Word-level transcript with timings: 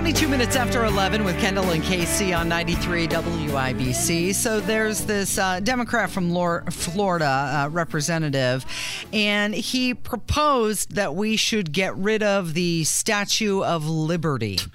22 0.00 0.28
minutes 0.28 0.56
after 0.56 0.86
11 0.86 1.24
with 1.24 1.38
Kendall 1.40 1.68
and 1.72 1.82
Casey 1.84 2.32
on 2.32 2.48
93 2.48 3.06
WIBC. 3.06 4.34
So 4.34 4.58
there's 4.58 5.04
this 5.04 5.36
uh, 5.36 5.60
Democrat 5.60 6.08
from 6.08 6.30
Lor- 6.30 6.64
Florida 6.70 7.26
uh, 7.66 7.68
representative, 7.70 8.64
and 9.12 9.54
he 9.54 9.92
proposed 9.92 10.94
that 10.94 11.14
we 11.14 11.36
should 11.36 11.72
get 11.72 11.94
rid 11.96 12.22
of 12.22 12.54
the 12.54 12.84
Statue 12.84 13.62
of 13.62 13.86
Liberty. 13.88 14.58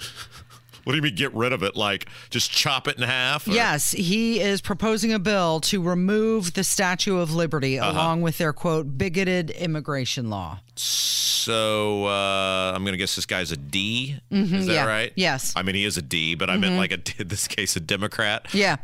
What 0.84 0.92
do 0.94 0.98
you 0.98 1.02
mean 1.02 1.16
get 1.16 1.34
rid 1.34 1.52
of 1.52 1.64
it? 1.64 1.76
Like 1.76 2.08
just 2.30 2.52
chop 2.52 2.88
it 2.88 2.96
in 2.98 3.02
half? 3.02 3.48
or- 3.48 3.52
Yes, 3.52 3.90
he 3.90 4.40
is 4.40 4.62
proposing 4.62 5.12
a 5.14 5.18
bill 5.18 5.60
to 5.62 5.82
remove 5.82 6.54
the 6.54 6.64
Statue 6.64 7.18
of 7.18 7.34
Liberty 7.34 7.78
along 7.78 8.22
with 8.22 8.38
their 8.38 8.54
quote 8.54 8.96
bigoted 8.96 9.50
immigration 9.50 10.30
law. 10.30 10.60
So 10.78 12.06
uh, 12.06 12.74
I'm 12.76 12.84
gonna 12.84 12.98
guess 12.98 13.16
this 13.16 13.26
guy's 13.26 13.52
a 13.52 13.58
D. 13.58 14.16
Is 14.32 14.50
that 14.52 14.56
Mm-hmm, 14.56 14.70
yeah. 14.70 14.86
right? 14.86 15.12
Yes. 15.16 15.50
Mm-hmm. 15.50 15.60
I 15.60 15.62
mean, 15.64 15.76
he 15.76 15.86
is 15.86 15.98
a 15.98 16.02
D, 16.02 16.36
but 16.36 16.50
I 16.50 16.58
meant 16.58 16.76
like 16.78 16.92
a 16.92 17.00
in 17.22 17.28
this 17.28 17.48
case 17.48 17.76
a 17.76 17.80
Democrat. 17.80 18.48
Yeah. 18.54 18.78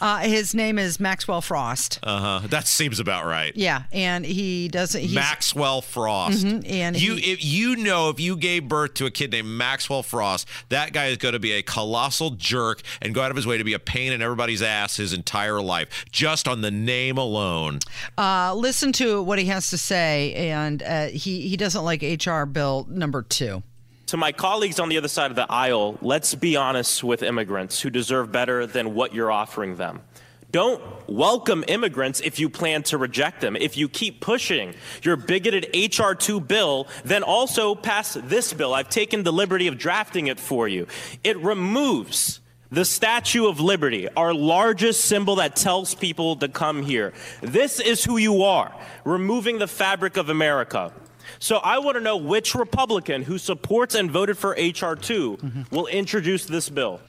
Uh, 0.00 0.18
his 0.18 0.54
name 0.54 0.78
is 0.78 1.00
Maxwell 1.00 1.40
Frost. 1.40 1.98
Uh 2.02 2.40
huh. 2.40 2.46
That 2.48 2.66
seems 2.66 3.00
about 3.00 3.24
right. 3.26 3.52
Yeah, 3.56 3.84
and 3.92 4.24
he 4.24 4.68
doesn't. 4.68 5.00
He's, 5.00 5.14
Maxwell 5.14 5.80
Frost. 5.82 6.44
and 6.44 7.00
you, 7.00 7.16
he- 7.16 7.32
if 7.32 7.44
you 7.44 7.76
know, 7.76 8.08
if 8.10 8.20
you 8.20 8.36
gave 8.36 8.68
birth 8.68 8.94
to 8.94 9.06
a 9.06 9.10
kid 9.10 9.32
named 9.32 9.48
Maxwell 9.48 10.02
Frost, 10.02 10.46
that 10.68 10.92
guy 10.92 11.06
is 11.06 11.16
going 11.16 11.32
to 11.34 11.38
be 11.40 11.52
a 11.52 11.62
colossal 11.62 12.30
jerk 12.30 12.82
and 13.00 13.14
go 13.14 13.22
out 13.22 13.30
of 13.30 13.36
his 13.36 13.46
way 13.46 13.58
to 13.58 13.64
be 13.64 13.72
a 13.74 13.78
pain 13.78 14.12
in 14.12 14.22
everybody's 14.22 14.62
ass 14.62 14.96
his 14.96 15.12
entire 15.12 15.60
life, 15.60 16.04
just 16.12 16.46
on 16.46 16.60
the 16.60 16.70
name 16.70 17.18
alone. 17.18 17.78
Uh, 18.18 18.54
listen 18.54 18.92
to 18.92 19.22
what 19.22 19.38
he 19.38 19.46
has 19.46 19.70
to 19.70 19.78
say, 19.78 20.34
and 20.34 20.82
uh, 20.82 21.06
he 21.40 21.48
he 21.48 21.56
doesn't 21.56 21.84
like 21.84 22.02
HR 22.02 22.44
Bill 22.44 22.86
number 22.88 23.22
two. 23.22 23.62
To 24.06 24.16
my 24.16 24.32
colleagues 24.32 24.78
on 24.78 24.88
the 24.88 24.98
other 24.98 25.08
side 25.08 25.30
of 25.30 25.36
the 25.36 25.50
aisle, 25.50 25.98
let's 26.02 26.34
be 26.34 26.56
honest 26.56 27.02
with 27.02 27.22
immigrants 27.22 27.80
who 27.80 27.88
deserve 27.88 28.30
better 28.30 28.66
than 28.66 28.94
what 28.94 29.14
you're 29.14 29.32
offering 29.32 29.76
them. 29.76 30.02
Don't 30.50 30.82
welcome 31.08 31.64
immigrants 31.66 32.20
if 32.20 32.38
you 32.38 32.50
plan 32.50 32.82
to 32.84 32.98
reject 32.98 33.40
them. 33.40 33.56
If 33.56 33.78
you 33.78 33.88
keep 33.88 34.20
pushing 34.20 34.74
your 35.02 35.16
bigoted 35.16 35.70
H.R. 35.72 36.14
2 36.14 36.40
bill, 36.40 36.88
then 37.06 37.22
also 37.22 37.74
pass 37.74 38.18
this 38.22 38.52
bill. 38.52 38.74
I've 38.74 38.90
taken 38.90 39.22
the 39.22 39.32
liberty 39.32 39.66
of 39.66 39.78
drafting 39.78 40.26
it 40.26 40.38
for 40.38 40.68
you. 40.68 40.86
It 41.24 41.38
removes 41.38 42.40
the 42.70 42.84
Statue 42.84 43.46
of 43.46 43.60
Liberty, 43.60 44.08
our 44.10 44.32
largest 44.32 45.04
symbol 45.04 45.36
that 45.36 45.56
tells 45.56 45.94
people 45.94 46.36
to 46.36 46.48
come 46.48 46.82
here. 46.82 47.12
This 47.42 47.80
is 47.80 48.02
who 48.02 48.16
you 48.16 48.44
are, 48.44 48.74
removing 49.04 49.58
the 49.58 49.66
fabric 49.66 50.16
of 50.16 50.30
America. 50.30 50.92
So 51.38 51.56
I 51.58 51.78
want 51.78 51.96
to 51.96 52.00
know 52.00 52.16
which 52.16 52.54
Republican 52.54 53.22
who 53.22 53.38
supports 53.38 53.94
and 53.94 54.10
voted 54.10 54.38
for 54.38 54.54
H.R. 54.56 54.96
2 54.96 55.38
will 55.70 55.86
introduce 55.86 56.44
this 56.44 56.68
bill. 56.68 57.00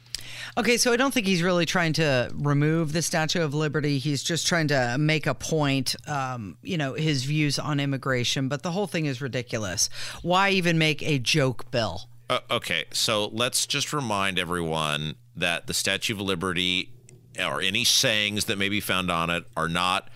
Okay, 0.56 0.78
so 0.78 0.92
I 0.94 0.98
don't 0.98 1.14
think 1.14 1.26
he's 1.26 1.42
really 1.42 1.66
trying 1.66 1.94
to 1.94 2.32
remove 2.36 2.94
the 2.94 3.02
Statue 3.02 3.42
of 3.42 3.54
Liberty. 3.54 3.98
He's 3.98 4.22
just 4.22 4.46
trying 4.46 4.68
to 4.68 4.98
make 5.00 5.26
a 5.26 5.34
point, 5.34 5.96
um, 6.08 6.58
you 6.62 6.78
know, 6.78 6.94
his 6.94 7.24
views 7.24 7.58
on 7.58 7.80
immigration. 7.80 8.50
But 8.50 8.62
the 8.62 8.72
whole 8.72 8.86
thing 8.86 9.06
is 9.06 9.22
ridiculous. 9.22 9.90
Why 10.22 10.52
even 10.52 10.78
make 10.78 11.02
a 11.02 11.18
joke 11.18 11.72
bill? 11.72 12.04
Uh, 12.30 12.40
okay, 12.52 12.86
so 12.92 13.28
let's 13.28 13.66
just 13.66 13.94
remind 13.94 14.38
everyone 14.38 15.16
that 15.36 15.68
the 15.68 15.74
Statue 15.74 16.14
of 16.14 16.22
Liberty 16.22 16.92
or 17.40 17.60
any 17.60 17.84
sayings 17.84 18.46
that 18.46 18.58
may 18.58 18.70
be 18.70 18.80
found 18.80 19.10
on 19.10 19.30
it 19.30 19.46
are 19.58 19.70
not 19.70 20.10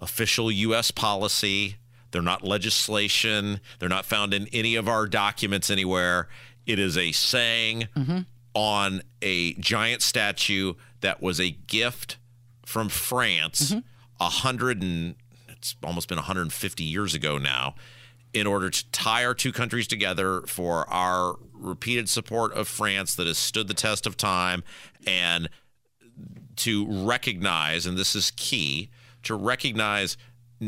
official 0.00 0.50
U.S. 0.50 0.90
policy. 0.90 1.76
They're 2.14 2.22
not 2.22 2.44
legislation. 2.44 3.60
They're 3.80 3.88
not 3.88 4.06
found 4.06 4.32
in 4.32 4.46
any 4.52 4.76
of 4.76 4.88
our 4.88 5.08
documents 5.08 5.68
anywhere. 5.68 6.28
It 6.64 6.78
is 6.78 6.96
a 6.96 7.10
saying 7.10 7.88
on 8.54 9.02
a 9.20 9.54
giant 9.54 10.00
statue 10.00 10.74
that 11.00 11.20
was 11.20 11.40
a 11.40 11.50
gift 11.50 12.18
from 12.64 12.88
France 12.88 13.74
a 14.20 14.28
hundred 14.28 14.80
and 14.80 15.16
it's 15.48 15.74
almost 15.82 16.08
been 16.08 16.18
150 16.18 16.84
years 16.84 17.14
ago 17.14 17.36
now 17.36 17.74
in 18.32 18.46
order 18.46 18.70
to 18.70 18.90
tie 18.92 19.24
our 19.24 19.34
two 19.34 19.50
countries 19.50 19.88
together 19.88 20.42
for 20.42 20.88
our 20.88 21.34
repeated 21.52 22.08
support 22.08 22.52
of 22.52 22.68
France 22.68 23.16
that 23.16 23.26
has 23.26 23.38
stood 23.38 23.66
the 23.66 23.74
test 23.74 24.06
of 24.06 24.16
time 24.16 24.62
and 25.04 25.48
to 26.56 26.86
recognize, 26.88 27.86
and 27.86 27.98
this 27.98 28.14
is 28.14 28.30
key, 28.36 28.88
to 29.24 29.34
recognize 29.34 30.16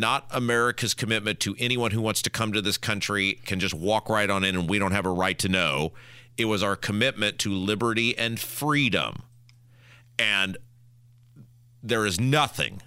not 0.00 0.26
America's 0.30 0.94
commitment 0.94 1.40
to 1.40 1.54
anyone 1.58 1.90
who 1.90 2.00
wants 2.00 2.22
to 2.22 2.30
come 2.30 2.52
to 2.52 2.62
this 2.62 2.78
country 2.78 3.40
can 3.44 3.60
just 3.60 3.74
walk 3.74 4.08
right 4.08 4.28
on 4.28 4.44
in 4.44 4.56
and 4.56 4.68
we 4.68 4.78
don't 4.78 4.92
have 4.92 5.06
a 5.06 5.10
right 5.10 5.38
to 5.38 5.48
know. 5.48 5.92
It 6.36 6.46
was 6.46 6.62
our 6.62 6.76
commitment 6.76 7.38
to 7.40 7.50
liberty 7.50 8.16
and 8.16 8.38
freedom. 8.38 9.22
And 10.18 10.56
there 11.82 12.06
is 12.06 12.20
nothing, 12.20 12.82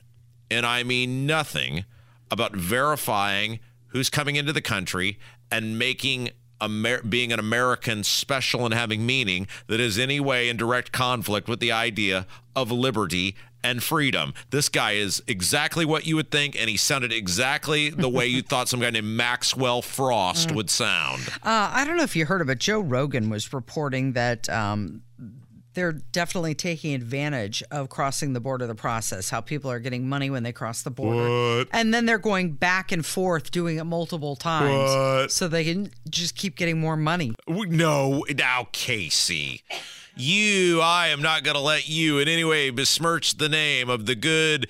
and 0.51 0.65
I 0.65 0.83
mean 0.83 1.25
nothing, 1.25 1.85
about 2.31 2.55
verifying 2.55 3.59
who's 3.87 4.09
coming 4.09 4.35
into 4.35 4.53
the 4.53 4.61
country 4.61 5.17
and 5.51 5.79
making 5.79 6.29
Amer- 6.61 7.03
being 7.03 7.31
an 7.31 7.39
American 7.39 8.03
special 8.03 8.65
and 8.65 8.73
having 8.73 9.05
meaning 9.05 9.47
that 9.67 9.79
is 9.79 9.97
any 9.97 10.19
way 10.19 10.49
in 10.49 10.57
direct 10.57 10.91
conflict 10.91 11.47
with 11.47 11.61
the 11.61 11.71
idea 11.71 12.27
of 12.55 12.69
liberty 12.69 13.35
and 13.63 13.83
freedom. 13.83 14.33
This 14.49 14.69
guy 14.69 14.93
is 14.93 15.21
exactly 15.27 15.85
what 15.85 16.05
you 16.05 16.15
would 16.15 16.31
think, 16.31 16.59
and 16.59 16.69
he 16.69 16.77
sounded 16.77 17.11
exactly 17.11 17.89
the 17.89 18.09
way 18.09 18.27
you 18.27 18.41
thought 18.41 18.69
some 18.69 18.79
guy 18.79 18.89
named 18.89 19.07
Maxwell 19.07 19.81
Frost 19.81 20.51
would 20.51 20.69
sound. 20.69 21.27
Uh, 21.43 21.71
I 21.73 21.83
don't 21.85 21.97
know 21.97 22.03
if 22.03 22.15
you 22.15 22.25
heard 22.25 22.41
of 22.41 22.49
it. 22.49 22.59
Joe 22.59 22.79
Rogan 22.79 23.29
was 23.29 23.53
reporting 23.53 24.13
that 24.13 24.49
um, 24.49 25.03
they're 25.73 25.93
definitely 25.93 26.55
taking 26.55 26.93
advantage 26.93 27.63
of 27.71 27.89
crossing 27.89 28.33
the 28.33 28.39
border, 28.39 28.67
the 28.67 28.75
process, 28.75 29.29
how 29.29 29.41
people 29.41 29.71
are 29.71 29.79
getting 29.79 30.07
money 30.09 30.29
when 30.29 30.43
they 30.43 30.51
cross 30.51 30.81
the 30.81 30.91
border. 30.91 31.57
What? 31.57 31.67
And 31.71 31.93
then 31.93 32.05
they're 32.05 32.17
going 32.17 32.53
back 32.53 32.91
and 32.91 33.05
forth 33.05 33.51
doing 33.51 33.77
it 33.77 33.83
multiple 33.83 34.35
times. 34.35 34.91
What? 35.21 35.31
So 35.31 35.47
they 35.47 35.63
can 35.63 35.91
just 36.09 36.35
keep 36.35 36.55
getting 36.55 36.79
more 36.79 36.97
money. 36.97 37.33
No, 37.47 38.25
now, 38.35 38.67
Casey. 38.71 39.63
You, 40.15 40.81
I 40.81 41.07
am 41.07 41.21
not 41.21 41.43
going 41.43 41.55
to 41.55 41.61
let 41.61 41.87
you 41.87 42.19
in 42.19 42.27
any 42.27 42.43
way 42.43 42.69
besmirch 42.71 43.37
the 43.37 43.49
name 43.49 43.89
of 43.89 44.05
the 44.05 44.15
good 44.15 44.67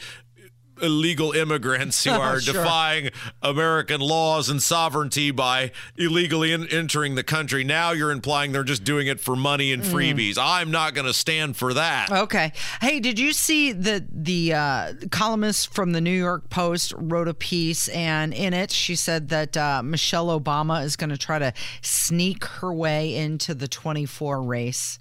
illegal 0.82 1.34
immigrants 1.34 2.06
who 2.06 2.12
are 2.12 2.40
Sure. 2.40 2.54
defying 2.54 3.10
American 3.42 4.00
laws 4.00 4.48
and 4.50 4.64
sovereignty 4.64 5.30
by 5.30 5.72
illegally 5.98 6.54
in- 6.54 6.68
entering 6.68 7.16
the 7.16 7.24
country. 7.24 7.66
Now 7.66 7.92
you're 7.92 8.12
implying 8.12 8.54
they're 8.54 8.64
just 8.64 8.86
doing 8.86 9.08
it 9.08 9.20
for 9.20 9.36
money 9.36 9.74
and 9.74 9.84
freebies. 9.84 10.38
I'm 10.40 10.72
not 10.72 10.94
going 10.94 11.08
to 11.08 11.14
stand 11.14 11.58
for 11.58 11.74
that. 11.74 12.10
Okay. 12.12 12.54
Hey, 12.80 13.02
did 13.02 13.20
you 13.20 13.34
see 13.34 13.74
that 13.74 14.04
the 14.10 14.54
uh, 14.54 14.94
columnist 15.12 15.74
from 15.74 15.92
the 15.92 16.00
New 16.00 16.18
York 16.18 16.50
Post 16.50 16.94
wrote 16.96 17.28
a 17.28 17.34
piece, 17.34 17.90
and 17.90 18.34
in 18.34 18.54
it 18.54 18.72
she 18.72 18.96
said 18.96 19.28
that 19.30 19.58
uh, 19.58 19.82
Michelle 19.84 20.28
Obama 20.40 20.82
is 20.84 20.96
going 20.96 21.10
to 21.10 21.18
try 21.18 21.40
to 21.40 21.52
sneak 21.82 22.46
her 22.46 22.74
way 22.74 23.16
into 23.16 23.54
the 23.54 23.68
24 23.68 24.42
race. 24.44 24.98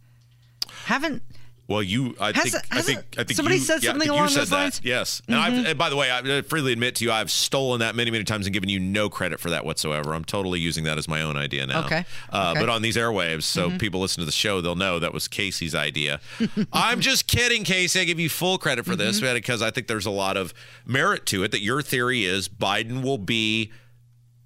Haven't 0.85 1.23
Well, 1.69 1.83
you, 1.83 2.17
I 2.19 2.33
Has 2.33 2.45
think, 2.51 2.55
it- 2.55 2.63
I 2.71 2.81
think, 2.81 2.99
I 3.19 3.25
think 3.25 3.37
somebody 3.37 3.57
you, 3.57 3.61
said 3.63 3.83
yeah, 3.83 3.91
something 3.91 4.09
along 4.09 4.25
you 4.25 4.29
said 4.31 4.41
those 4.41 4.51
that. 4.51 4.57
lines? 4.57 4.79
Mm-hmm. 4.79 4.89
Yes, 4.89 5.23
and, 5.29 5.67
and 5.67 5.79
by 5.79 5.91
the 5.91 5.97
way, 5.97 6.11
I 6.11 6.41
freely 6.43 6.73
admit 6.73 6.95
to 6.97 7.05
you, 7.05 7.13
I've 7.13 7.31
stolen 7.31 7.81
that 7.81 7.95
many, 7.95 8.11
many 8.11 8.25
times 8.25 8.47
and 8.47 8.55
given 8.55 8.71
you 8.71 8.81
no 8.81 9.11
credit 9.11 9.39
for 9.39 9.51
that 9.51 9.67
whatsoever. 9.67 10.15
I'm 10.15 10.25
totally 10.25 10.61
using 10.61 10.85
that 10.85 10.97
as 10.97 11.07
my 11.09 11.21
own 11.21 11.37
idea 11.37 11.67
now. 11.67 11.85
Okay. 11.85 11.97
Uh, 11.97 12.01
Okay. 12.01 12.05
Mm-hmm. 12.39 12.61
But 12.61 12.69
on 12.71 12.81
these 12.81 12.97
airwaves, 12.97 13.43
so 13.43 13.77
people 13.77 14.01
listen 14.01 14.21
to 14.23 14.25
the 14.27 14.33
show, 14.33 14.63
they'll 14.63 14.77
know 14.77 14.99
that 14.99 15.13
was 15.13 15.29
Casey's 15.29 15.75
idea. 15.75 16.21
I'm 16.73 17.01
just 17.01 17.27
kidding, 17.27 17.65
Casey. 17.65 18.01
I 18.01 18.05
give 18.05 18.19
you 18.19 18.31
full 18.31 18.57
credit 18.57 18.87
for 18.87 18.97
this 18.97 19.21
Mm-hmm. 19.21 19.35
because 19.35 19.61
I 19.61 19.71
think 19.71 19.89
there's 19.89 20.07
a 20.07 20.11
lot 20.11 20.39
of 20.39 20.55
merit 20.87 21.27
to 21.27 21.43
it. 21.45 21.51
That 21.51 21.61
your 21.61 21.83
theory 21.83 22.25
is 22.25 22.49
Biden 22.49 23.03
will 23.03 23.19
be 23.19 23.71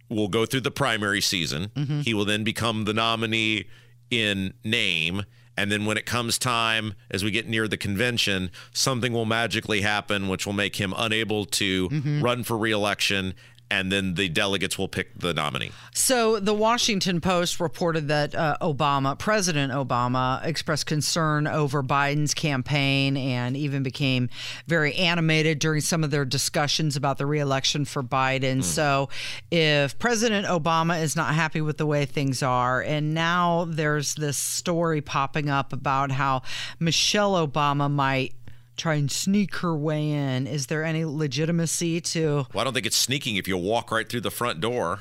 will 0.09 0.29
go 0.29 0.45
through 0.45 0.61
the 0.63 0.71
primary 0.73 1.21
season. 1.21 1.71
Mm-hmm. 1.77 2.01
He 2.01 2.13
will 2.15 2.25
then 2.27 2.43
become 2.45 2.85
the 2.85 2.93
nominee 2.93 3.67
in 4.11 4.55
name. 4.65 5.23
And 5.57 5.71
then 5.71 5.85
when 5.85 5.97
it 5.99 6.07
comes 6.07 6.39
time, 6.39 6.95
as 7.11 7.23
we 7.23 7.31
get 7.31 7.47
near 7.49 7.69
the 7.69 7.77
convention, 7.77 8.51
something 8.73 9.13
will 9.13 9.27
magically 9.27 9.83
happen, 9.83 10.29
which 10.29 10.47
will 10.47 10.55
make 10.55 10.77
him 10.77 10.95
unable 10.97 11.45
to 11.47 11.89
Mm-hmm. 11.91 12.23
run 12.23 12.43
for 12.45 12.57
reelection. 12.57 13.35
And 13.73 13.91
then 13.91 14.15
the 14.15 14.29
delegates 14.29 14.77
will 14.77 14.87
pick 14.87 15.19
the 15.19 15.33
nominee. 15.33 15.73
So 15.95 16.39
the 16.39 16.53
Washington 16.53 17.23
Post 17.23 17.59
reported 17.59 18.07
that 18.09 18.35
uh, 18.35 18.59
Obama, 18.61 19.19
President 19.19 19.73
Obama, 19.73 20.45
expressed 20.45 20.85
concern 20.85 21.47
over 21.47 21.83
Biden's 21.83 22.35
campaign 22.35 23.17
and 23.17 23.57
even 23.57 23.83
became 23.83 24.29
very 24.67 24.95
animated 24.95 25.59
during 25.59 25.81
some 25.81 26.05
of 26.05 26.11
their 26.11 26.27
discussions 26.27 26.97
about 26.97 27.17
the 27.17 27.25
reelection 27.25 27.87
for 27.87 28.03
Biden. 28.03 28.59
Mm. 28.59 28.65
So 28.65 29.09
if 29.51 29.99
President 29.99 30.47
Obama 30.47 31.01
is 31.01 31.17
not 31.17 31.35
happy 31.35 31.63
with 31.63 31.79
the 31.79 31.87
way 31.87 32.05
things 32.05 32.43
are, 32.43 32.83
and 32.83 33.15
now 33.15 33.65
there's 33.67 34.15
this 34.17 34.37
story 34.37 35.01
popping 35.01 35.49
up 35.49 35.73
about 35.73 36.11
how 36.11 36.43
Michelle 36.79 37.49
Obama 37.49 37.91
might 37.91 38.35
try 38.77 38.95
and 38.95 39.11
sneak 39.11 39.57
her 39.57 39.77
way 39.77 40.11
in. 40.11 40.47
Is 40.47 40.67
there 40.67 40.85
any 40.85 41.05
legitimacy 41.05 42.01
to? 42.01 42.47
Well, 42.53 42.61
I 42.61 42.65
don't 42.65 42.75
think 42.75 42.87
it's 42.87 42.97
sneaking 42.97 43.37
if 43.37 43.47
you 43.47 43.57
walk 43.57 43.91
right 43.91 44.09
through 44.09 44.23
the 44.23 44.31
front 44.31 44.61
door. 44.61 44.99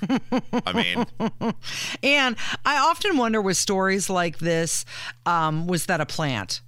I 0.65 0.73
mean, 0.73 1.05
and 2.03 2.35
I 2.65 2.77
often 2.77 3.17
wonder 3.17 3.41
with 3.41 3.57
stories 3.57 4.09
like 4.09 4.39
this, 4.39 4.85
um, 5.25 5.67
was 5.67 5.85
that 5.87 6.01
a 6.01 6.05
plant? 6.05 6.61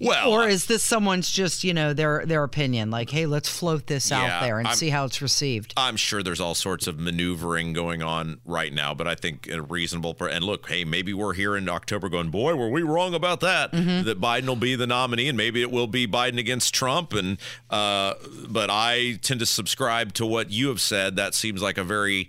Well, 0.00 0.32
or 0.32 0.48
is 0.48 0.66
this 0.66 0.82
someone's 0.82 1.30
just 1.30 1.64
you 1.64 1.74
know 1.74 1.92
their 1.92 2.24
their 2.26 2.42
opinion? 2.42 2.90
Like, 2.90 3.10
hey, 3.10 3.26
let's 3.26 3.48
float 3.48 3.86
this 3.86 4.10
yeah, 4.10 4.22
out 4.22 4.42
there 4.42 4.58
and 4.58 4.68
I'm, 4.68 4.74
see 4.74 4.90
how 4.90 5.04
it's 5.04 5.22
received. 5.22 5.74
I'm 5.76 5.96
sure 5.96 6.22
there's 6.22 6.40
all 6.40 6.54
sorts 6.54 6.86
of 6.86 6.98
maneuvering 6.98 7.72
going 7.72 8.02
on 8.02 8.40
right 8.44 8.72
now, 8.72 8.94
but 8.94 9.06
I 9.06 9.14
think 9.14 9.48
a 9.48 9.62
reasonable 9.62 10.16
and 10.20 10.44
look, 10.44 10.68
hey, 10.68 10.84
maybe 10.84 11.12
we're 11.12 11.34
here 11.34 11.56
in 11.56 11.68
October 11.68 12.08
going, 12.08 12.30
boy, 12.30 12.54
were 12.54 12.70
we 12.70 12.82
wrong 12.82 13.14
about 13.14 13.40
that? 13.40 13.72
Mm-hmm. 13.72 14.04
That 14.04 14.20
Biden 14.20 14.46
will 14.46 14.56
be 14.56 14.76
the 14.76 14.86
nominee, 14.86 15.28
and 15.28 15.36
maybe 15.36 15.62
it 15.62 15.70
will 15.70 15.86
be 15.86 16.06
Biden 16.06 16.38
against 16.38 16.74
Trump. 16.74 17.12
And 17.12 17.38
uh, 17.70 18.14
but 18.48 18.70
I 18.70 19.18
tend 19.22 19.40
to 19.40 19.46
subscribe 19.46 20.14
to 20.14 20.26
what 20.26 20.50
you 20.50 20.68
have 20.68 20.80
said. 20.80 21.16
That 21.16 21.34
seems 21.34 21.62
like 21.62 21.78
a 21.78 21.84
very 21.84 22.28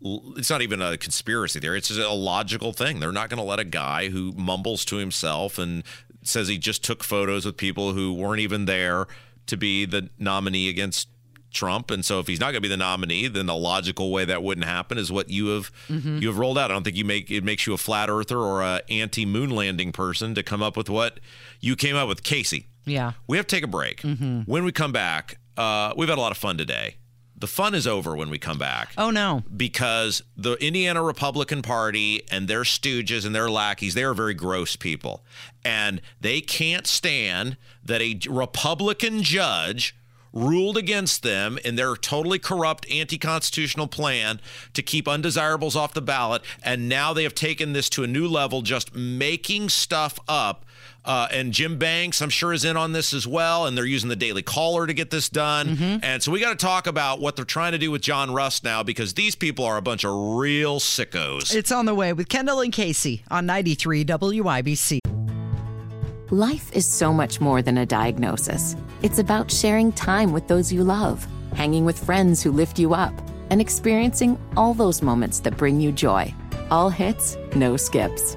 it's 0.00 0.50
not 0.50 0.62
even 0.62 0.80
a 0.80 0.96
conspiracy 0.96 1.60
theory. 1.60 1.78
It's 1.78 1.88
just 1.88 2.00
a 2.00 2.12
logical 2.12 2.72
thing. 2.72 3.00
They're 3.00 3.12
not 3.12 3.30
going 3.30 3.38
to 3.38 3.44
let 3.44 3.58
a 3.58 3.64
guy 3.64 4.10
who 4.10 4.32
mumbles 4.32 4.84
to 4.86 4.96
himself 4.96 5.58
and 5.58 5.82
says 6.28 6.48
he 6.48 6.58
just 6.58 6.84
took 6.84 7.02
photos 7.02 7.44
with 7.44 7.56
people 7.56 7.92
who 7.92 8.12
weren't 8.12 8.40
even 8.40 8.66
there 8.66 9.06
to 9.46 9.56
be 9.56 9.84
the 9.84 10.10
nominee 10.18 10.68
against 10.68 11.08
Trump. 11.50 11.90
And 11.90 12.04
so 12.04 12.20
if 12.20 12.26
he's 12.26 12.40
not 12.40 12.46
going 12.46 12.56
to 12.56 12.60
be 12.60 12.68
the 12.68 12.76
nominee, 12.76 13.26
then 13.28 13.46
the 13.46 13.56
logical 13.56 14.12
way 14.12 14.24
that 14.26 14.42
wouldn't 14.42 14.66
happen 14.66 14.98
is 14.98 15.10
what 15.10 15.30
you 15.30 15.48
have 15.48 15.72
mm-hmm. 15.88 16.18
you 16.18 16.28
have 16.28 16.38
rolled 16.38 16.58
out. 16.58 16.70
I 16.70 16.74
don't 16.74 16.84
think 16.84 16.96
you 16.96 17.04
make 17.04 17.30
it 17.30 17.42
makes 17.42 17.66
you 17.66 17.72
a 17.74 17.78
flat 17.78 18.10
earther 18.10 18.38
or 18.38 18.62
a 18.62 18.82
anti 18.90 19.24
moon 19.24 19.50
landing 19.50 19.92
person 19.92 20.34
to 20.34 20.42
come 20.42 20.62
up 20.62 20.76
with 20.76 20.90
what 20.90 21.20
you 21.60 21.74
came 21.76 21.96
up 21.96 22.08
with, 22.08 22.22
Casey. 22.22 22.66
Yeah, 22.84 23.12
we 23.26 23.36
have 23.36 23.46
to 23.46 23.56
take 23.56 23.64
a 23.64 23.68
break. 23.68 24.02
Mm-hmm. 24.02 24.42
When 24.42 24.64
we 24.64 24.72
come 24.72 24.92
back, 24.92 25.38
uh, 25.56 25.92
we've 25.96 26.08
had 26.08 26.18
a 26.18 26.20
lot 26.20 26.32
of 26.32 26.38
fun 26.38 26.58
today 26.58 26.96
the 27.38 27.46
fun 27.46 27.74
is 27.74 27.86
over 27.86 28.16
when 28.16 28.30
we 28.30 28.38
come 28.38 28.58
back. 28.58 28.92
Oh 28.98 29.10
no. 29.10 29.44
Because 29.56 30.22
the 30.36 30.54
Indiana 30.54 31.02
Republican 31.02 31.62
Party 31.62 32.22
and 32.30 32.48
their 32.48 32.62
stooges 32.62 33.24
and 33.24 33.34
their 33.34 33.48
lackeys, 33.48 33.94
they 33.94 34.02
are 34.02 34.14
very 34.14 34.34
gross 34.34 34.76
people. 34.76 35.24
And 35.64 36.00
they 36.20 36.40
can't 36.40 36.86
stand 36.86 37.56
that 37.84 38.02
a 38.02 38.18
Republican 38.28 39.22
judge 39.22 39.94
ruled 40.32 40.76
against 40.76 41.22
them 41.22 41.58
in 41.64 41.76
their 41.76 41.96
totally 41.96 42.38
corrupt 42.38 42.88
anti-constitutional 42.90 43.88
plan 43.88 44.40
to 44.74 44.82
keep 44.82 45.08
undesirables 45.08 45.74
off 45.74 45.94
the 45.94 46.02
ballot 46.02 46.42
and 46.62 46.86
now 46.86 47.14
they 47.14 47.22
have 47.22 47.34
taken 47.34 47.72
this 47.72 47.88
to 47.88 48.04
a 48.04 48.06
new 48.06 48.28
level 48.28 48.60
just 48.60 48.94
making 48.94 49.70
stuff 49.70 50.18
up 50.28 50.66
uh, 51.08 51.26
and 51.32 51.54
Jim 51.54 51.78
Banks, 51.78 52.20
I'm 52.20 52.28
sure, 52.28 52.52
is 52.52 52.66
in 52.66 52.76
on 52.76 52.92
this 52.92 53.14
as 53.14 53.26
well. 53.26 53.66
And 53.66 53.76
they're 53.76 53.86
using 53.86 54.10
the 54.10 54.16
Daily 54.16 54.42
Caller 54.42 54.86
to 54.86 54.92
get 54.92 55.10
this 55.10 55.30
done. 55.30 55.68
Mm-hmm. 55.68 56.04
And 56.04 56.22
so 56.22 56.30
we 56.30 56.38
got 56.38 56.50
to 56.50 56.66
talk 56.66 56.86
about 56.86 57.18
what 57.18 57.34
they're 57.34 57.46
trying 57.46 57.72
to 57.72 57.78
do 57.78 57.90
with 57.90 58.02
John 58.02 58.30
Rust 58.30 58.62
now 58.62 58.82
because 58.82 59.14
these 59.14 59.34
people 59.34 59.64
are 59.64 59.78
a 59.78 59.82
bunch 59.82 60.04
of 60.04 60.12
real 60.12 60.78
sickos. 60.78 61.54
It's 61.54 61.72
on 61.72 61.86
the 61.86 61.94
way 61.94 62.12
with 62.12 62.28
Kendall 62.28 62.60
and 62.60 62.72
Casey 62.72 63.22
on 63.30 63.46
93 63.46 64.04
WIBC. 64.04 64.98
Life 66.30 66.70
is 66.74 66.84
so 66.84 67.10
much 67.10 67.40
more 67.40 67.62
than 67.62 67.78
a 67.78 67.86
diagnosis, 67.86 68.76
it's 69.00 69.18
about 69.18 69.50
sharing 69.50 69.92
time 69.92 70.30
with 70.30 70.46
those 70.46 70.70
you 70.70 70.84
love, 70.84 71.26
hanging 71.54 71.86
with 71.86 72.04
friends 72.04 72.42
who 72.42 72.52
lift 72.52 72.78
you 72.78 72.92
up, 72.92 73.14
and 73.48 73.62
experiencing 73.62 74.38
all 74.54 74.74
those 74.74 75.00
moments 75.00 75.40
that 75.40 75.56
bring 75.56 75.80
you 75.80 75.90
joy. 75.90 76.34
All 76.70 76.90
hits, 76.90 77.38
no 77.54 77.78
skips. 77.78 78.36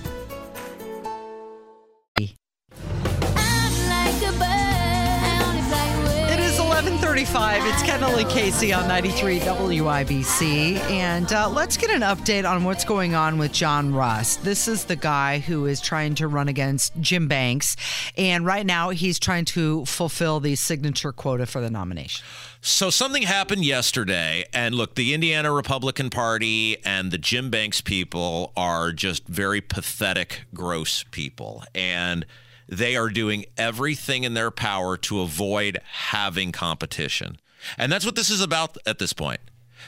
35. 7.25 7.67
It's 7.67 7.83
Kendall 7.83 8.15
and 8.15 8.27
Casey 8.31 8.73
on 8.73 8.87
93 8.87 9.41
WIBC. 9.41 10.79
And 10.89 11.31
uh, 11.31 11.47
let's 11.51 11.77
get 11.77 11.91
an 11.91 12.01
update 12.01 12.49
on 12.49 12.63
what's 12.63 12.83
going 12.83 13.13
on 13.13 13.37
with 13.37 13.51
John 13.51 13.93
Rust. 13.93 14.43
This 14.43 14.67
is 14.67 14.85
the 14.85 14.95
guy 14.95 15.37
who 15.37 15.67
is 15.67 15.79
trying 15.79 16.15
to 16.15 16.27
run 16.27 16.47
against 16.47 16.99
Jim 16.99 17.27
Banks. 17.27 17.75
And 18.17 18.43
right 18.43 18.65
now, 18.65 18.89
he's 18.89 19.19
trying 19.19 19.45
to 19.45 19.85
fulfill 19.85 20.39
the 20.39 20.55
signature 20.55 21.11
quota 21.11 21.45
for 21.45 21.61
the 21.61 21.69
nomination. 21.69 22.25
So 22.59 22.89
something 22.89 23.21
happened 23.21 23.65
yesterday, 23.65 24.45
and 24.51 24.73
look, 24.73 24.95
the 24.95 25.13
Indiana 25.13 25.51
Republican 25.51 26.09
Party 26.09 26.83
and 26.83 27.11
the 27.11 27.19
Jim 27.19 27.51
Banks 27.51 27.81
people 27.81 28.51
are 28.57 28.91
just 28.91 29.27
very 29.27 29.61
pathetic, 29.61 30.45
gross 30.55 31.05
people. 31.11 31.63
And 31.75 32.25
they 32.71 32.95
are 32.95 33.09
doing 33.09 33.45
everything 33.57 34.23
in 34.23 34.33
their 34.33 34.49
power 34.49 34.95
to 34.95 35.19
avoid 35.19 35.79
having 35.83 36.53
competition. 36.53 37.37
And 37.77 37.91
that's 37.91 38.05
what 38.05 38.15
this 38.15 38.29
is 38.29 38.41
about 38.41 38.77
at 38.85 38.97
this 38.97 39.13
point. 39.13 39.41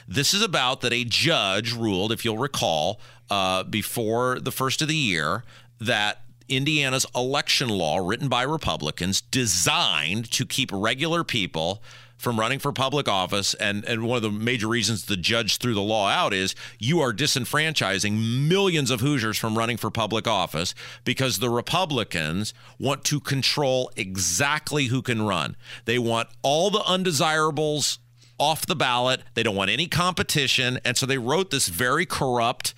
This 0.06 0.34
is 0.34 0.42
about 0.42 0.82
that 0.82 0.92
a 0.92 1.04
judge 1.04 1.72
ruled, 1.72 2.12
if 2.12 2.24
you'll 2.24 2.38
recall, 2.38 3.00
uh, 3.30 3.64
before 3.64 4.38
the 4.38 4.52
first 4.52 4.82
of 4.82 4.88
the 4.88 4.96
year, 4.96 5.44
that 5.80 6.20
Indiana's 6.48 7.06
election 7.16 7.70
law, 7.70 7.96
written 7.96 8.28
by 8.28 8.42
Republicans, 8.42 9.22
designed 9.22 10.30
to 10.32 10.44
keep 10.44 10.70
regular 10.70 11.24
people 11.24 11.82
from 12.24 12.40
running 12.40 12.58
for 12.58 12.72
public 12.72 13.06
office. 13.06 13.54
And, 13.54 13.84
and 13.84 14.02
one 14.02 14.16
of 14.16 14.22
the 14.22 14.30
major 14.32 14.66
reasons 14.66 15.04
the 15.04 15.16
judge 15.16 15.58
threw 15.58 15.74
the 15.74 15.82
law 15.82 16.08
out 16.08 16.34
is 16.34 16.56
you 16.80 17.00
are 17.00 17.12
disenfranchising 17.12 18.48
millions 18.48 18.90
of 18.90 19.00
Hoosiers 19.00 19.38
from 19.38 19.56
running 19.56 19.76
for 19.76 19.90
public 19.90 20.26
office 20.26 20.74
because 21.04 21.38
the 21.38 21.50
Republicans 21.50 22.52
want 22.80 23.04
to 23.04 23.20
control 23.20 23.92
exactly 23.94 24.86
who 24.86 25.02
can 25.02 25.22
run. 25.22 25.54
They 25.84 25.98
want 25.98 26.28
all 26.42 26.70
the 26.70 26.82
undesirables 26.82 28.00
off 28.38 28.66
the 28.66 28.74
ballot. 28.74 29.22
They 29.34 29.42
don't 29.42 29.54
want 29.54 29.70
any 29.70 29.86
competition. 29.86 30.80
And 30.84 30.96
so 30.96 31.06
they 31.06 31.18
wrote 31.18 31.50
this 31.50 31.68
very 31.68 32.06
corrupt 32.06 32.74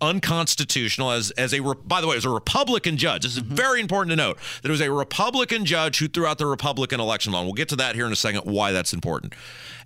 unconstitutional 0.00 1.10
as 1.10 1.30
as 1.32 1.52
a 1.52 1.60
by 1.60 2.00
the 2.00 2.06
way 2.06 2.16
as 2.16 2.24
a 2.24 2.30
republican 2.30 2.96
judge 2.96 3.22
this 3.22 3.36
is 3.36 3.42
mm-hmm. 3.42 3.54
very 3.54 3.80
important 3.80 4.10
to 4.10 4.16
note 4.16 4.38
that 4.62 4.68
it 4.68 4.72
was 4.72 4.80
a 4.80 4.90
republican 4.90 5.64
judge 5.64 5.98
who 5.98 6.08
threw 6.08 6.26
out 6.26 6.38
the 6.38 6.46
republican 6.46 7.00
election 7.00 7.32
law 7.32 7.42
we'll 7.42 7.52
get 7.52 7.68
to 7.68 7.76
that 7.76 7.94
here 7.94 8.06
in 8.06 8.12
a 8.12 8.16
second 8.16 8.42
why 8.42 8.72
that's 8.72 8.92
important 8.92 9.34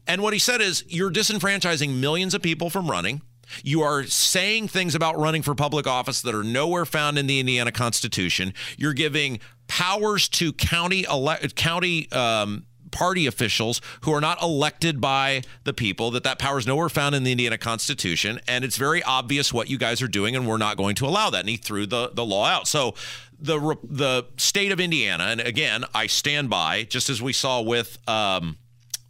and 0.06 0.22
what 0.22 0.32
he 0.32 0.38
said 0.38 0.60
is 0.60 0.84
you're 0.88 1.10
disenfranchising 1.10 1.98
millions 1.98 2.34
of 2.34 2.42
people 2.42 2.68
from 2.68 2.90
running 2.90 3.22
you 3.62 3.82
are 3.82 4.04
saying 4.04 4.68
things 4.68 4.94
about 4.94 5.18
running 5.18 5.42
for 5.42 5.54
public 5.54 5.86
office 5.86 6.22
that 6.22 6.34
are 6.34 6.44
nowhere 6.44 6.86
found 6.86 7.18
in 7.18 7.26
the 7.26 7.40
Indiana 7.40 7.72
Constitution. 7.72 8.54
You're 8.78 8.94
giving 8.94 9.40
powers 9.68 10.28
to 10.30 10.52
county 10.52 11.06
ele- 11.06 11.36
county 11.54 12.10
um, 12.12 12.66
party 12.92 13.26
officials 13.26 13.80
who 14.02 14.12
are 14.12 14.20
not 14.20 14.40
elected 14.40 15.00
by 15.00 15.42
the 15.64 15.72
people, 15.72 16.10
that 16.12 16.22
that 16.22 16.38
power 16.38 16.58
is 16.58 16.66
nowhere 16.66 16.88
found 16.88 17.14
in 17.14 17.24
the 17.24 17.32
Indiana 17.32 17.58
Constitution. 17.58 18.40
And 18.46 18.64
it's 18.64 18.76
very 18.76 19.02
obvious 19.02 19.52
what 19.52 19.68
you 19.68 19.78
guys 19.78 20.00
are 20.00 20.08
doing, 20.08 20.36
and 20.36 20.46
we're 20.46 20.58
not 20.58 20.76
going 20.76 20.94
to 20.96 21.06
allow 21.06 21.30
that. 21.30 21.40
And 21.40 21.48
he 21.48 21.56
threw 21.56 21.86
the, 21.86 22.10
the 22.12 22.24
law 22.24 22.46
out. 22.46 22.68
So 22.68 22.94
the, 23.40 23.76
the 23.82 24.26
state 24.36 24.70
of 24.70 24.78
Indiana, 24.78 25.24
and 25.24 25.40
again, 25.40 25.84
I 25.94 26.06
stand 26.06 26.48
by, 26.48 26.84
just 26.84 27.10
as 27.10 27.20
we 27.20 27.32
saw 27.32 27.60
with. 27.60 27.98
Um, 28.08 28.58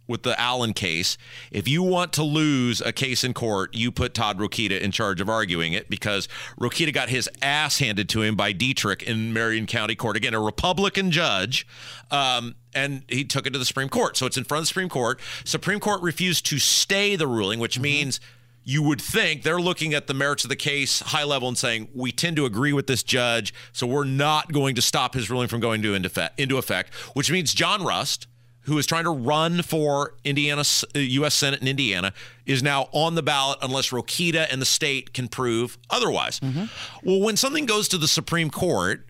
with 0.07 0.23
the 0.23 0.39
Allen 0.39 0.73
case, 0.73 1.17
if 1.51 1.67
you 1.67 1.81
want 1.81 2.13
to 2.13 2.23
lose 2.23 2.81
a 2.81 2.91
case 2.91 3.23
in 3.23 3.33
court, 3.33 3.73
you 3.73 3.91
put 3.91 4.13
Todd 4.13 4.37
Rokita 4.37 4.79
in 4.79 4.91
charge 4.91 5.21
of 5.21 5.29
arguing 5.29 5.73
it 5.73 5.89
because 5.89 6.27
Rokita 6.59 6.93
got 6.93 7.09
his 7.09 7.29
ass 7.41 7.79
handed 7.79 8.09
to 8.09 8.21
him 8.21 8.35
by 8.35 8.53
Dietrick 8.53 9.03
in 9.03 9.33
Marion 9.33 9.65
County 9.65 9.95
Court. 9.95 10.17
Again, 10.17 10.33
a 10.33 10.41
Republican 10.41 11.11
judge. 11.11 11.65
Um, 12.11 12.55
and 12.75 13.03
he 13.07 13.23
took 13.23 13.47
it 13.47 13.53
to 13.53 13.59
the 13.59 13.65
Supreme 13.65 13.89
Court. 13.89 14.17
So 14.17 14.25
it's 14.25 14.37
in 14.37 14.43
front 14.43 14.59
of 14.59 14.63
the 14.63 14.67
Supreme 14.67 14.89
Court. 14.89 15.19
Supreme 15.45 15.79
Court 15.79 16.01
refused 16.01 16.45
to 16.47 16.59
stay 16.59 17.15
the 17.15 17.27
ruling, 17.27 17.59
which 17.59 17.75
mm-hmm. 17.75 17.83
means 17.83 18.19
you 18.63 18.81
would 18.81 19.01
think 19.01 19.43
they're 19.43 19.61
looking 19.61 19.93
at 19.93 20.07
the 20.07 20.13
merits 20.13 20.43
of 20.43 20.49
the 20.49 20.55
case 20.55 21.01
high 21.01 21.23
level 21.23 21.47
and 21.47 21.57
saying 21.57 21.89
we 21.93 22.11
tend 22.11 22.35
to 22.37 22.45
agree 22.45 22.73
with 22.73 22.87
this 22.87 23.03
judge, 23.03 23.53
so 23.71 23.85
we're 23.85 24.05
not 24.05 24.51
going 24.51 24.75
to 24.75 24.81
stop 24.81 25.13
his 25.13 25.29
ruling 25.29 25.47
from 25.47 25.59
going 25.59 25.83
into 25.83 26.29
into 26.37 26.57
effect. 26.57 26.93
Which 27.13 27.31
means 27.31 27.53
John 27.53 27.83
Rust, 27.83 28.27
who 28.63 28.77
is 28.77 28.85
trying 28.85 29.03
to 29.03 29.11
run 29.11 29.61
for 29.61 30.15
Indiana 30.23 30.63
U.S. 30.93 31.33
Senate 31.33 31.61
in 31.61 31.67
Indiana, 31.67 32.13
is 32.45 32.63
now 32.63 32.89
on 32.91 33.15
the 33.15 33.23
ballot 33.23 33.59
unless 33.61 33.89
Rokita 33.89 34.47
and 34.51 34.61
the 34.61 34.65
state 34.65 35.13
can 35.13 35.27
prove 35.27 35.77
otherwise. 35.89 36.39
Mm-hmm. 36.39 36.65
Well, 37.07 37.21
when 37.21 37.37
something 37.37 37.65
goes 37.65 37.87
to 37.89 37.97
the 37.97 38.07
Supreme 38.07 38.49
Court, 38.49 39.05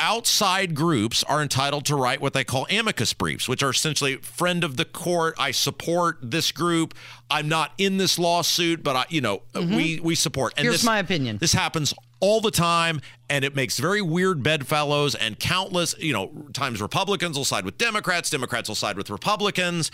outside 0.00 0.74
groups 0.74 1.22
are 1.24 1.40
entitled 1.40 1.84
to 1.84 1.94
write 1.94 2.20
what 2.20 2.32
they 2.32 2.42
call 2.42 2.66
amicus 2.70 3.12
briefs, 3.12 3.48
which 3.48 3.62
are 3.62 3.70
essentially 3.70 4.16
friend 4.16 4.64
of 4.64 4.76
the 4.76 4.84
court. 4.84 5.34
I 5.38 5.52
support 5.52 6.18
this 6.22 6.50
group. 6.50 6.94
I'm 7.30 7.48
not 7.48 7.72
in 7.78 7.98
this 7.98 8.18
lawsuit, 8.18 8.82
but 8.82 8.96
I, 8.96 9.04
you 9.10 9.20
know, 9.20 9.42
mm-hmm. 9.52 9.76
we 9.76 10.00
we 10.00 10.14
support. 10.16 10.54
And 10.56 10.64
Here's 10.64 10.76
this, 10.76 10.84
my 10.84 10.98
opinion. 10.98 11.38
This 11.38 11.52
happens 11.52 11.94
all 12.20 12.40
the 12.40 12.50
time 12.50 13.00
and 13.28 13.44
it 13.44 13.56
makes 13.56 13.78
very 13.78 14.02
weird 14.02 14.42
bedfellows 14.42 15.14
and 15.14 15.38
countless 15.38 15.94
you 15.98 16.12
know 16.12 16.30
times 16.52 16.80
republicans 16.80 17.36
will 17.36 17.46
side 17.46 17.64
with 17.64 17.78
democrats 17.78 18.28
democrats 18.28 18.68
will 18.68 18.76
side 18.76 18.96
with 18.96 19.08
republicans 19.08 19.90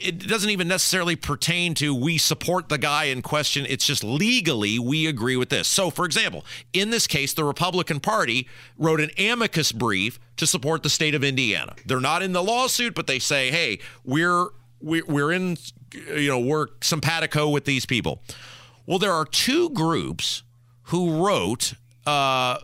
it 0.00 0.26
doesn't 0.26 0.50
even 0.50 0.68
necessarily 0.68 1.16
pertain 1.16 1.74
to 1.74 1.94
we 1.94 2.18
support 2.18 2.68
the 2.68 2.78
guy 2.78 3.04
in 3.04 3.22
question. 3.22 3.66
It's 3.68 3.86
just 3.86 4.02
legally 4.02 4.78
we 4.78 5.06
agree 5.06 5.36
with 5.36 5.50
this. 5.50 5.68
So, 5.68 5.90
for 5.90 6.04
example, 6.04 6.44
in 6.72 6.90
this 6.90 7.06
case, 7.06 7.34
the 7.34 7.44
Republican 7.44 8.00
Party 8.00 8.48
wrote 8.78 9.00
an 9.00 9.10
amicus 9.18 9.72
brief 9.72 10.18
to 10.36 10.46
support 10.46 10.82
the 10.82 10.90
state 10.90 11.14
of 11.14 11.22
Indiana. 11.22 11.74
They're 11.84 12.00
not 12.00 12.22
in 12.22 12.32
the 12.32 12.42
lawsuit, 12.42 12.94
but 12.94 13.06
they 13.06 13.18
say, 13.18 13.50
hey, 13.50 13.80
we're 14.04 14.48
we're 14.80 15.30
in, 15.30 15.58
you 15.92 16.28
know, 16.28 16.40
we're 16.40 16.68
simpatico 16.80 17.50
with 17.50 17.66
these 17.66 17.84
people. 17.84 18.22
Well, 18.86 18.98
there 18.98 19.12
are 19.12 19.26
two 19.26 19.68
groups 19.70 20.42
who 20.84 21.24
wrote 21.24 21.74
uh, 22.06 22.56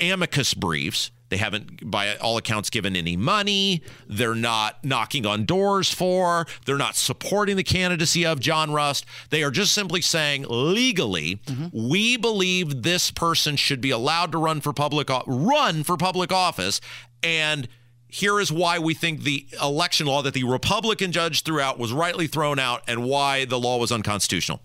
amicus 0.00 0.54
briefs. 0.54 1.10
They 1.30 1.36
haven't, 1.36 1.90
by 1.90 2.16
all 2.16 2.36
accounts, 2.36 2.70
given 2.70 2.94
any 2.94 3.16
money. 3.16 3.82
They're 4.08 4.34
not 4.34 4.84
knocking 4.84 5.24
on 5.24 5.44
doors 5.44 5.90
for. 5.90 6.46
They're 6.66 6.76
not 6.76 6.96
supporting 6.96 7.56
the 7.56 7.62
candidacy 7.62 8.26
of 8.26 8.40
John 8.40 8.72
Rust. 8.72 9.06
They 9.30 9.42
are 9.42 9.50
just 9.50 9.72
simply 9.72 10.02
saying 10.02 10.46
legally, 10.48 11.36
mm-hmm. 11.46 11.88
we 11.88 12.16
believe 12.16 12.82
this 12.82 13.10
person 13.10 13.56
should 13.56 13.80
be 13.80 13.90
allowed 13.90 14.32
to 14.32 14.38
run 14.38 14.60
for 14.60 14.72
public 14.72 15.08
run 15.26 15.84
for 15.84 15.96
public 15.96 16.32
office, 16.32 16.80
and 17.22 17.68
here 18.08 18.40
is 18.40 18.50
why 18.50 18.78
we 18.78 18.92
think 18.92 19.22
the 19.22 19.46
election 19.62 20.06
law 20.06 20.22
that 20.22 20.34
the 20.34 20.44
Republican 20.44 21.12
judge 21.12 21.42
threw 21.44 21.60
out 21.60 21.78
was 21.78 21.92
rightly 21.92 22.26
thrown 22.26 22.58
out, 22.58 22.82
and 22.88 23.04
why 23.04 23.44
the 23.44 23.58
law 23.58 23.78
was 23.78 23.92
unconstitutional. 23.92 24.60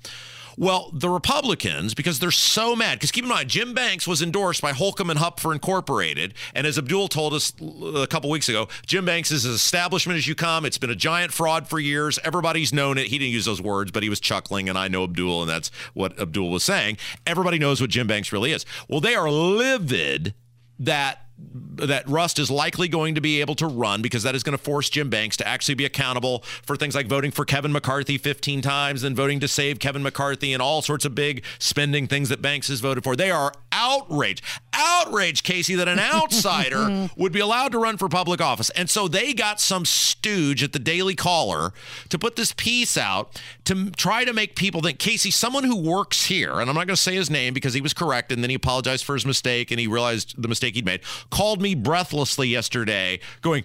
Well, 0.57 0.89
the 0.93 1.09
Republicans, 1.09 1.93
because 1.93 2.19
they're 2.19 2.31
so 2.31 2.75
mad, 2.75 2.95
because 2.95 3.12
keep 3.12 3.24
in 3.25 3.29
mind, 3.29 3.50
Jim 3.50 3.74
Banks 3.74 4.07
was 4.07 4.21
endorsed 4.21 4.62
by 4.62 4.71
Holcomb 4.71 5.09
and 5.09 5.19
Hupfer 5.19 5.53
Incorporated. 5.53 6.33
And 6.53 6.65
as 6.65 6.77
Abdul 6.77 7.09
told 7.09 7.33
us 7.33 7.51
a 7.62 8.07
couple 8.07 8.29
weeks 8.29 8.47
ago, 8.47 8.67
Jim 8.85 9.05
Banks 9.05 9.31
is 9.31 9.45
as 9.45 9.55
establishment 9.55 10.17
as 10.17 10.27
you 10.27 10.35
come. 10.35 10.65
It's 10.65 10.77
been 10.77 10.89
a 10.89 10.95
giant 10.95 11.33
fraud 11.33 11.67
for 11.67 11.79
years. 11.79 12.19
Everybody's 12.24 12.74
known 12.74 12.97
it. 12.97 13.07
He 13.07 13.17
didn't 13.17 13.33
use 13.33 13.45
those 13.45 13.62
words, 13.62 13.91
but 13.91 14.03
he 14.03 14.09
was 14.09 14.19
chuckling, 14.19 14.69
and 14.69 14.77
I 14.77 14.88
know 14.88 15.03
Abdul, 15.03 15.41
and 15.41 15.50
that's 15.50 15.71
what 15.93 16.17
Abdul 16.19 16.50
was 16.50 16.63
saying. 16.63 16.97
Everybody 17.27 17.59
knows 17.59 17.81
what 17.81 17.89
Jim 17.89 18.07
Banks 18.07 18.31
really 18.31 18.51
is. 18.51 18.65
Well, 18.88 19.01
they 19.01 19.15
are 19.15 19.29
livid 19.29 20.33
that 20.79 21.25
that 21.37 22.07
Rust 22.07 22.39
is 22.39 22.49
likely 22.49 22.87
going 22.87 23.15
to 23.15 23.21
be 23.21 23.41
able 23.41 23.55
to 23.55 23.67
run 23.67 24.01
because 24.01 24.23
that 24.23 24.35
is 24.35 24.43
going 24.43 24.57
to 24.57 24.63
force 24.63 24.89
Jim 24.89 25.09
Banks 25.09 25.35
to 25.37 25.47
actually 25.47 25.75
be 25.75 25.85
accountable 25.85 26.39
for 26.63 26.77
things 26.77 26.95
like 26.95 27.07
voting 27.07 27.31
for 27.31 27.43
Kevin 27.43 27.71
McCarthy 27.71 28.17
15 28.17 28.61
times 28.61 29.03
and 29.03 29.15
voting 29.15 29.39
to 29.41 29.47
save 29.47 29.79
Kevin 29.79 30.01
McCarthy 30.01 30.53
and 30.53 30.61
all 30.61 30.81
sorts 30.81 31.03
of 31.03 31.13
big 31.13 31.43
spending 31.59 32.07
things 32.07 32.29
that 32.29 32.41
Banks 32.41 32.69
has 32.69 32.79
voted 32.79 33.03
for. 33.03 33.15
They 33.15 33.31
are 33.31 33.51
outraged, 33.71 34.41
outraged, 34.73 35.43
Casey, 35.43 35.75
that 35.75 35.87
an 35.87 35.99
outsider 35.99 37.09
would 37.17 37.33
be 37.33 37.41
allowed 37.41 37.73
to 37.73 37.79
run 37.79 37.97
for 37.97 38.07
public 38.07 38.39
office. 38.39 38.69
And 38.71 38.89
so 38.89 39.07
they 39.07 39.33
got 39.33 39.59
some 39.59 39.83
stooge 39.83 40.63
at 40.63 40.71
the 40.71 40.79
Daily 40.79 41.15
Caller 41.15 41.73
to 42.09 42.17
put 42.17 42.37
this 42.37 42.53
piece 42.53 42.97
out 42.97 43.41
to 43.65 43.91
try 43.91 44.23
to 44.23 44.31
make 44.31 44.55
people 44.55 44.81
think, 44.81 44.99
Casey, 44.99 45.31
someone 45.31 45.65
who 45.65 45.75
works 45.75 46.25
here, 46.25 46.61
and 46.61 46.69
I'm 46.69 46.75
not 46.75 46.87
going 46.87 46.95
to 46.95 46.95
say 46.95 47.15
his 47.15 47.29
name 47.29 47.53
because 47.53 47.73
he 47.73 47.81
was 47.81 47.93
correct 47.93 48.31
and 48.31 48.41
then 48.41 48.49
he 48.49 48.55
apologized 48.55 49.03
for 49.03 49.15
his 49.15 49.25
mistake 49.25 49.71
and 49.71 49.79
he 49.79 49.87
realized 49.87 50.41
the 50.41 50.47
mistake 50.47 50.75
he'd 50.75 50.85
made 50.85 51.01
called 51.29 51.62
me 51.62 51.75
breathlessly 51.75 52.48
yesterday, 52.48 53.20
going, 53.41 53.63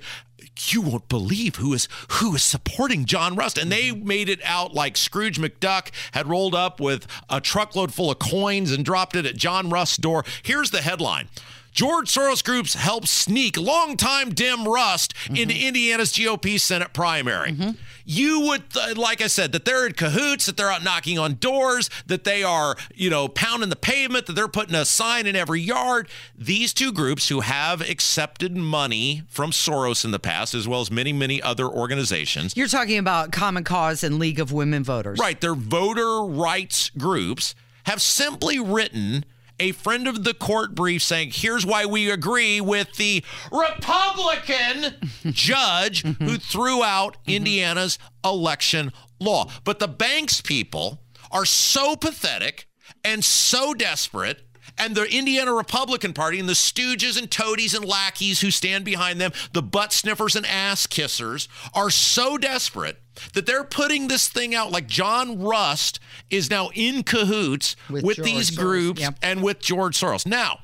you 0.68 0.82
won't 0.82 1.08
believe 1.08 1.56
who 1.56 1.72
is 1.72 1.88
who 2.12 2.34
is 2.34 2.42
supporting 2.42 3.04
John 3.04 3.34
Rust. 3.34 3.56
And 3.56 3.70
they 3.70 3.88
mm-hmm. 3.88 4.06
made 4.06 4.28
it 4.28 4.40
out 4.44 4.74
like 4.74 4.96
Scrooge 4.96 5.38
McDuck 5.38 5.90
had 6.12 6.26
rolled 6.26 6.54
up 6.54 6.80
with 6.80 7.06
a 7.28 7.40
truckload 7.40 7.94
full 7.94 8.10
of 8.10 8.18
coins 8.18 8.72
and 8.72 8.84
dropped 8.84 9.16
it 9.16 9.26
at 9.26 9.36
John 9.36 9.70
Rust's 9.70 9.96
door. 9.96 10.24
Here's 10.42 10.70
the 10.70 10.82
headline. 10.82 11.28
George 11.72 12.08
Soros 12.08 12.44
Groups 12.44 12.74
help 12.74 13.06
sneak 13.06 13.56
longtime 13.56 14.30
Dem 14.30 14.66
Rust 14.66 15.14
mm-hmm. 15.14 15.36
into 15.36 15.54
Indiana's 15.54 16.12
GOP 16.12 16.58
Senate 16.58 16.92
primary. 16.92 17.52
Mm-hmm 17.52 17.70
you 18.10 18.40
would, 18.40 18.64
like 18.96 19.20
I 19.20 19.28
said, 19.28 19.52
that 19.52 19.64
they're 19.64 19.86
in 19.86 19.92
cahoots, 19.92 20.46
that 20.46 20.56
they're 20.56 20.70
out 20.70 20.82
knocking 20.82 21.16
on 21.16 21.34
doors, 21.34 21.88
that 22.06 22.24
they 22.24 22.42
are, 22.42 22.76
you 22.92 23.08
know, 23.08 23.28
pounding 23.28 23.68
the 23.68 23.76
pavement, 23.76 24.26
that 24.26 24.32
they're 24.32 24.48
putting 24.48 24.74
a 24.74 24.84
sign 24.84 25.28
in 25.28 25.36
every 25.36 25.60
yard. 25.60 26.08
These 26.36 26.74
two 26.74 26.90
groups 26.90 27.28
who 27.28 27.40
have 27.40 27.80
accepted 27.80 28.56
money 28.56 29.22
from 29.28 29.52
Soros 29.52 30.04
in 30.04 30.10
the 30.10 30.18
past, 30.18 30.54
as 30.54 30.66
well 30.66 30.80
as 30.80 30.90
many, 30.90 31.12
many 31.12 31.40
other 31.40 31.66
organizations. 31.66 32.56
You're 32.56 32.66
talking 32.66 32.98
about 32.98 33.30
Common 33.30 33.62
Cause 33.62 34.02
and 34.02 34.18
League 34.18 34.40
of 34.40 34.50
Women 34.50 34.82
Voters. 34.82 35.20
Right. 35.20 35.40
They're 35.40 35.54
voter 35.54 36.24
rights 36.24 36.90
groups 36.90 37.54
have 37.84 38.02
simply 38.02 38.58
written 38.58 39.24
a 39.60 39.72
friend 39.72 40.08
of 40.08 40.24
the 40.24 40.34
court 40.34 40.74
brief 40.74 41.02
saying, 41.02 41.30
here's 41.32 41.64
why 41.64 41.84
we 41.86 42.10
agree 42.10 42.60
with 42.60 42.94
the 42.94 43.22
Republican 43.52 44.94
judge 45.32 46.02
who 46.02 46.12
mm-hmm. 46.14 46.34
threw 46.36 46.82
out 46.82 47.18
mm-hmm. 47.18 47.30
Indiana's 47.32 47.98
election 48.24 48.92
law. 49.20 49.50
But 49.64 49.78
the 49.78 49.88
Banks 49.88 50.40
people 50.40 51.02
are 51.30 51.44
so 51.44 51.94
pathetic 51.94 52.66
and 53.04 53.24
so 53.24 53.74
desperate 53.74 54.42
and 54.80 54.94
the 54.94 55.04
Indiana 55.04 55.52
Republican 55.52 56.14
Party 56.14 56.40
and 56.40 56.48
the 56.48 56.54
stooges 56.54 57.18
and 57.18 57.30
toadies 57.30 57.74
and 57.74 57.84
lackeys 57.84 58.40
who 58.40 58.50
stand 58.50 58.84
behind 58.84 59.20
them, 59.20 59.30
the 59.52 59.62
butt 59.62 59.92
sniffers 59.92 60.34
and 60.34 60.46
ass 60.46 60.86
kissers, 60.86 61.48
are 61.74 61.90
so 61.90 62.38
desperate 62.38 62.98
that 63.34 63.44
they're 63.44 63.62
putting 63.64 64.08
this 64.08 64.28
thing 64.28 64.54
out 64.54 64.72
like 64.72 64.86
John 64.86 65.38
Rust 65.38 66.00
is 66.30 66.48
now 66.48 66.70
in 66.74 67.02
cahoots 67.02 67.76
with, 67.90 68.04
with 68.04 68.24
these 68.24 68.50
Soros. 68.50 68.58
groups 68.58 69.00
yep. 69.02 69.16
and 69.22 69.42
with 69.42 69.60
George 69.60 70.00
Soros. 70.00 70.26
Now, 70.26 70.60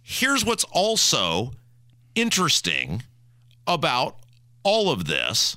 here's 0.00 0.44
what's 0.44 0.64
also 0.70 1.52
interesting 2.14 3.02
about 3.66 4.18
all 4.62 4.88
of 4.90 5.06
this, 5.06 5.56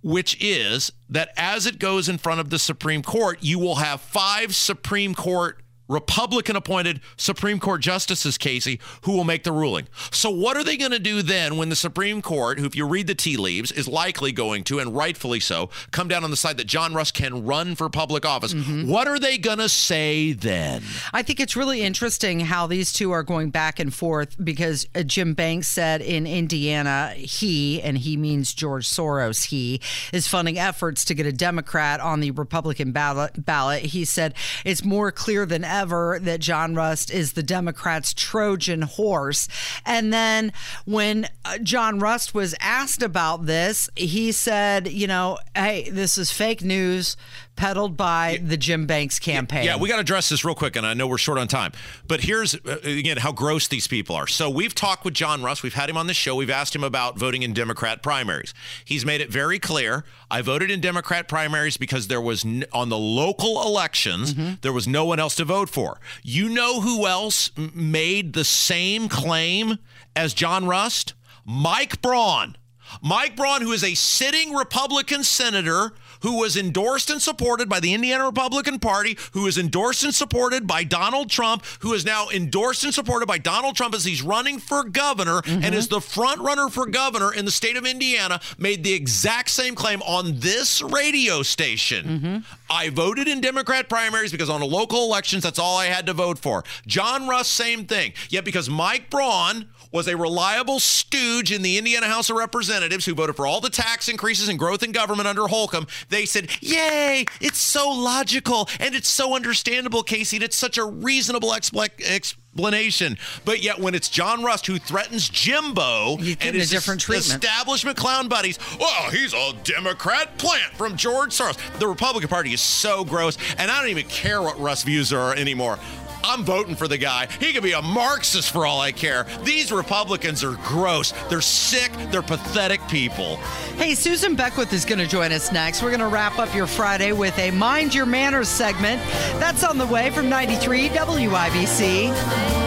which 0.00 0.36
is 0.40 0.92
that 1.08 1.30
as 1.36 1.66
it 1.66 1.80
goes 1.80 2.08
in 2.08 2.18
front 2.18 2.38
of 2.38 2.50
the 2.50 2.58
Supreme 2.58 3.02
Court, 3.02 3.38
you 3.40 3.58
will 3.58 3.76
have 3.76 4.00
five 4.00 4.54
Supreme 4.54 5.16
Court 5.16 5.63
Republican 5.88 6.56
appointed 6.56 7.00
Supreme 7.16 7.58
Court 7.58 7.80
justices, 7.82 8.38
Casey, 8.38 8.80
who 9.02 9.12
will 9.12 9.24
make 9.24 9.44
the 9.44 9.52
ruling. 9.52 9.86
So, 10.10 10.30
what 10.30 10.56
are 10.56 10.64
they 10.64 10.76
going 10.76 10.92
to 10.92 10.98
do 10.98 11.22
then 11.22 11.56
when 11.56 11.68
the 11.68 11.76
Supreme 11.76 12.22
Court, 12.22 12.58
who, 12.58 12.64
if 12.64 12.74
you 12.74 12.86
read 12.86 13.06
the 13.06 13.14
tea 13.14 13.36
leaves, 13.36 13.70
is 13.70 13.86
likely 13.86 14.32
going 14.32 14.64
to, 14.64 14.78
and 14.78 14.96
rightfully 14.96 15.40
so, 15.40 15.70
come 15.90 16.08
down 16.08 16.24
on 16.24 16.30
the 16.30 16.36
side 16.36 16.56
that 16.56 16.66
John 16.66 16.94
Rust 16.94 17.14
can 17.14 17.44
run 17.44 17.74
for 17.74 17.88
public 17.90 18.24
office? 18.24 18.54
Mm-hmm. 18.54 18.88
What 18.88 19.08
are 19.08 19.18
they 19.18 19.36
going 19.36 19.58
to 19.58 19.68
say 19.68 20.32
then? 20.32 20.82
I 21.12 21.22
think 21.22 21.40
it's 21.40 21.56
really 21.56 21.82
interesting 21.82 22.40
how 22.40 22.66
these 22.66 22.92
two 22.92 23.10
are 23.12 23.22
going 23.22 23.50
back 23.50 23.78
and 23.78 23.92
forth 23.92 24.36
because 24.42 24.86
uh, 24.94 25.02
Jim 25.02 25.34
Banks 25.34 25.68
said 25.68 26.00
in 26.00 26.26
Indiana, 26.26 27.12
he, 27.16 27.82
and 27.82 27.98
he 27.98 28.16
means 28.16 28.54
George 28.54 28.88
Soros, 28.88 29.46
he 29.46 29.80
is 30.12 30.26
funding 30.28 30.58
efforts 30.58 31.04
to 31.04 31.14
get 31.14 31.26
a 31.26 31.32
Democrat 31.32 32.00
on 32.00 32.20
the 32.20 32.30
Republican 32.30 32.92
ballot. 32.92 33.44
ballot. 33.44 33.82
He 33.82 34.04
said 34.04 34.34
it's 34.64 34.84
more 34.84 35.12
clear 35.12 35.44
than 35.44 35.64
that 35.74 36.40
John 36.40 36.74
Rust 36.74 37.10
is 37.10 37.32
the 37.32 37.42
Democrats' 37.42 38.14
Trojan 38.14 38.82
horse. 38.82 39.48
And 39.84 40.12
then 40.12 40.52
when 40.84 41.28
uh, 41.44 41.58
John 41.58 41.98
Rust 41.98 42.34
was 42.34 42.54
asked 42.60 43.02
about 43.02 43.46
this, 43.46 43.90
he 43.96 44.32
said, 44.32 44.88
you 44.88 45.06
know, 45.06 45.38
hey, 45.54 45.90
this 45.90 46.16
is 46.18 46.30
fake 46.30 46.62
news 46.62 47.16
peddled 47.56 47.96
by 47.96 48.40
the 48.42 48.56
Jim 48.56 48.86
Banks 48.86 49.18
campaign. 49.18 49.64
Yeah, 49.64 49.76
we 49.76 49.88
got 49.88 49.96
to 49.96 50.00
address 50.00 50.28
this 50.28 50.44
real 50.44 50.54
quick, 50.54 50.76
and 50.76 50.86
I 50.86 50.94
know 50.94 51.06
we're 51.06 51.18
short 51.18 51.38
on 51.38 51.48
time. 51.48 51.72
But 52.06 52.22
here's, 52.22 52.54
uh, 52.54 52.78
again, 52.82 53.16
how 53.16 53.32
gross 53.32 53.68
these 53.68 53.86
people 53.86 54.16
are. 54.16 54.26
So 54.26 54.50
we've 54.50 54.74
talked 54.74 55.04
with 55.04 55.14
John 55.14 55.42
Rust. 55.42 55.62
We've 55.62 55.74
had 55.74 55.88
him 55.88 55.96
on 55.96 56.06
the 56.06 56.14
show. 56.14 56.34
We've 56.34 56.50
asked 56.50 56.74
him 56.74 56.84
about 56.84 57.18
voting 57.18 57.42
in 57.42 57.52
Democrat 57.52 58.02
primaries. 58.02 58.54
He's 58.84 59.04
made 59.04 59.20
it 59.20 59.30
very 59.30 59.58
clear. 59.58 60.04
I 60.30 60.42
voted 60.42 60.70
in 60.70 60.80
Democrat 60.80 61.28
primaries 61.28 61.76
because 61.76 62.08
there 62.08 62.20
was, 62.20 62.44
n- 62.44 62.64
on 62.72 62.88
the 62.88 62.98
local 62.98 63.62
elections, 63.62 64.34
mm-hmm. 64.34 64.54
there 64.62 64.72
was 64.72 64.88
no 64.88 65.04
one 65.04 65.20
else 65.20 65.36
to 65.36 65.44
vote 65.44 65.68
for. 65.68 66.00
You 66.22 66.48
know 66.48 66.80
who 66.80 67.06
else 67.06 67.50
m- 67.56 67.72
made 67.74 68.32
the 68.32 68.44
same 68.44 69.08
claim 69.08 69.78
as 70.16 70.34
John 70.34 70.66
Rust? 70.66 71.14
Mike 71.44 72.00
Braun. 72.02 72.56
Mike 73.02 73.36
Braun, 73.36 73.62
who 73.62 73.72
is 73.72 73.84
a 73.84 73.94
sitting 73.94 74.54
Republican 74.54 75.24
senator 75.24 75.92
who 76.24 76.38
was 76.40 76.56
endorsed 76.56 77.10
and 77.10 77.20
supported 77.20 77.68
by 77.68 77.78
the 77.78 77.92
Indiana 77.92 78.24
Republican 78.24 78.78
Party, 78.78 79.16
who 79.32 79.46
is 79.46 79.58
endorsed 79.58 80.02
and 80.04 80.14
supported 80.14 80.66
by 80.66 80.82
Donald 80.82 81.28
Trump, 81.28 81.62
who 81.80 81.92
is 81.92 82.04
now 82.04 82.28
endorsed 82.30 82.82
and 82.82 82.94
supported 82.94 83.26
by 83.26 83.36
Donald 83.36 83.76
Trump 83.76 83.94
as 83.94 84.06
he's 84.06 84.22
running 84.22 84.58
for 84.58 84.84
governor 84.84 85.42
and 85.44 85.62
mm-hmm. 85.62 85.74
is 85.74 85.88
the 85.88 86.00
front 86.00 86.40
runner 86.40 86.70
for 86.70 86.86
governor 86.86 87.32
in 87.32 87.44
the 87.44 87.50
state 87.50 87.76
of 87.76 87.84
Indiana, 87.84 88.40
made 88.56 88.82
the 88.82 88.94
exact 88.94 89.50
same 89.50 89.74
claim 89.74 90.00
on 90.02 90.40
this 90.40 90.80
radio 90.80 91.42
station. 91.42 92.06
Mm-hmm. 92.06 92.36
I 92.70 92.88
voted 92.88 93.28
in 93.28 93.42
Democrat 93.42 93.90
primaries 93.90 94.32
because 94.32 94.48
on 94.48 94.62
a 94.62 94.66
local 94.66 95.04
elections, 95.04 95.42
that's 95.42 95.58
all 95.58 95.76
I 95.76 95.86
had 95.86 96.06
to 96.06 96.14
vote 96.14 96.38
for. 96.38 96.64
John 96.86 97.28
Rust, 97.28 97.50
same 97.50 97.84
thing. 97.84 98.14
Yet 98.30 98.46
because 98.46 98.70
Mike 98.70 99.10
Braun 99.10 99.68
was 99.94 100.08
a 100.08 100.16
reliable 100.16 100.80
stooge 100.80 101.52
in 101.52 101.62
the 101.62 101.78
Indiana 101.78 102.08
House 102.08 102.28
of 102.28 102.36
Representatives 102.36 103.06
who 103.06 103.14
voted 103.14 103.36
for 103.36 103.46
all 103.46 103.60
the 103.60 103.70
tax 103.70 104.08
increases 104.08 104.48
and 104.48 104.58
growth 104.58 104.82
in 104.82 104.90
government 104.90 105.28
under 105.28 105.46
Holcomb, 105.46 105.86
they 106.08 106.26
said, 106.26 106.50
Yay, 106.60 107.24
it's 107.40 107.58
so 107.58 107.88
logical 107.90 108.68
and 108.80 108.96
it's 108.96 109.08
so 109.08 109.36
understandable, 109.36 110.02
Casey, 110.02 110.36
and 110.38 110.42
it's 110.42 110.56
such 110.56 110.78
a 110.78 110.84
reasonable 110.84 111.50
expla- 111.50 111.90
explanation. 112.04 113.16
But 113.44 113.62
yet 113.62 113.78
when 113.78 113.94
it's 113.94 114.08
John 114.08 114.42
Rust 114.42 114.66
who 114.66 114.80
threatens 114.80 115.28
Jimbo 115.28 116.16
and 116.16 116.56
his 116.56 116.70
different 116.70 117.00
treatment. 117.00 117.44
establishment 117.44 117.96
clown 117.96 118.26
buddies, 118.26 118.58
oh, 118.80 119.10
he's 119.12 119.32
a 119.32 119.52
Democrat 119.62 120.36
plant 120.38 120.72
from 120.72 120.96
George 120.96 121.30
Soros. 121.30 121.56
The 121.78 121.86
Republican 121.86 122.28
Party 122.28 122.52
is 122.52 122.60
so 122.60 123.04
gross, 123.04 123.38
and 123.58 123.70
I 123.70 123.80
don't 123.80 123.90
even 123.90 124.08
care 124.08 124.42
what 124.42 124.58
Russ 124.58 124.82
views 124.82 125.12
are 125.12 125.34
anymore. 125.34 125.78
I'm 126.24 126.42
voting 126.42 126.74
for 126.74 126.88
the 126.88 126.96
guy. 126.96 127.28
He 127.38 127.52
could 127.52 127.62
be 127.62 127.72
a 127.72 127.82
Marxist 127.82 128.50
for 128.50 128.64
all 128.64 128.80
I 128.80 128.92
care. 128.92 129.26
These 129.42 129.70
Republicans 129.70 130.42
are 130.42 130.56
gross. 130.64 131.12
They're 131.28 131.42
sick. 131.42 131.92
They're 132.10 132.22
pathetic 132.22 132.80
people. 132.88 133.36
Hey, 133.76 133.94
Susan 133.94 134.34
Beckwith 134.34 134.72
is 134.72 134.86
going 134.86 135.00
to 135.00 135.06
join 135.06 135.32
us 135.32 135.52
next. 135.52 135.82
We're 135.82 135.90
going 135.90 136.00
to 136.00 136.08
wrap 136.08 136.38
up 136.38 136.54
your 136.54 136.66
Friday 136.66 137.12
with 137.12 137.38
a 137.38 137.50
Mind 137.50 137.94
Your 137.94 138.06
Manners 138.06 138.48
segment. 138.48 139.02
That's 139.38 139.62
on 139.62 139.76
the 139.76 139.86
way 139.86 140.10
from 140.10 140.30
93 140.30 140.88
WIBC. 140.88 142.63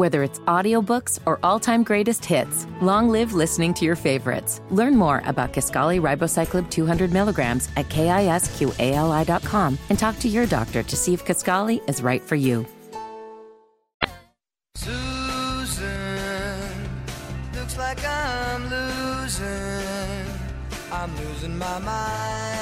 Whether 0.00 0.22
it's 0.22 0.38
audiobooks 0.48 1.18
or 1.26 1.38
all-time 1.42 1.82
greatest 1.82 2.24
hits, 2.24 2.66
long 2.80 3.10
live 3.10 3.34
listening 3.34 3.74
to 3.74 3.84
your 3.84 3.96
favorites. 3.96 4.62
Learn 4.70 4.96
more 4.96 5.22
about 5.26 5.52
Kisqali 5.52 6.00
Ribociclib 6.00 6.70
200 6.70 7.12
milligrams 7.12 7.68
at 7.76 7.90
kisqali.com 7.90 9.78
and 9.90 9.98
talk 9.98 10.18
to 10.20 10.26
your 10.26 10.46
doctor 10.46 10.82
to 10.82 10.96
see 10.96 11.12
if 11.12 11.26
Kisqali 11.26 11.86
is 11.86 12.00
right 12.02 12.22
for 12.22 12.34
you. 12.34 12.64
Susan, 14.74 15.84
looks 17.54 17.76
like 17.76 18.02
I'm 18.02 18.70
losing. 18.70 20.24
I'm 20.90 21.14
losing 21.18 21.58
my 21.58 21.78
mind. 21.78 22.59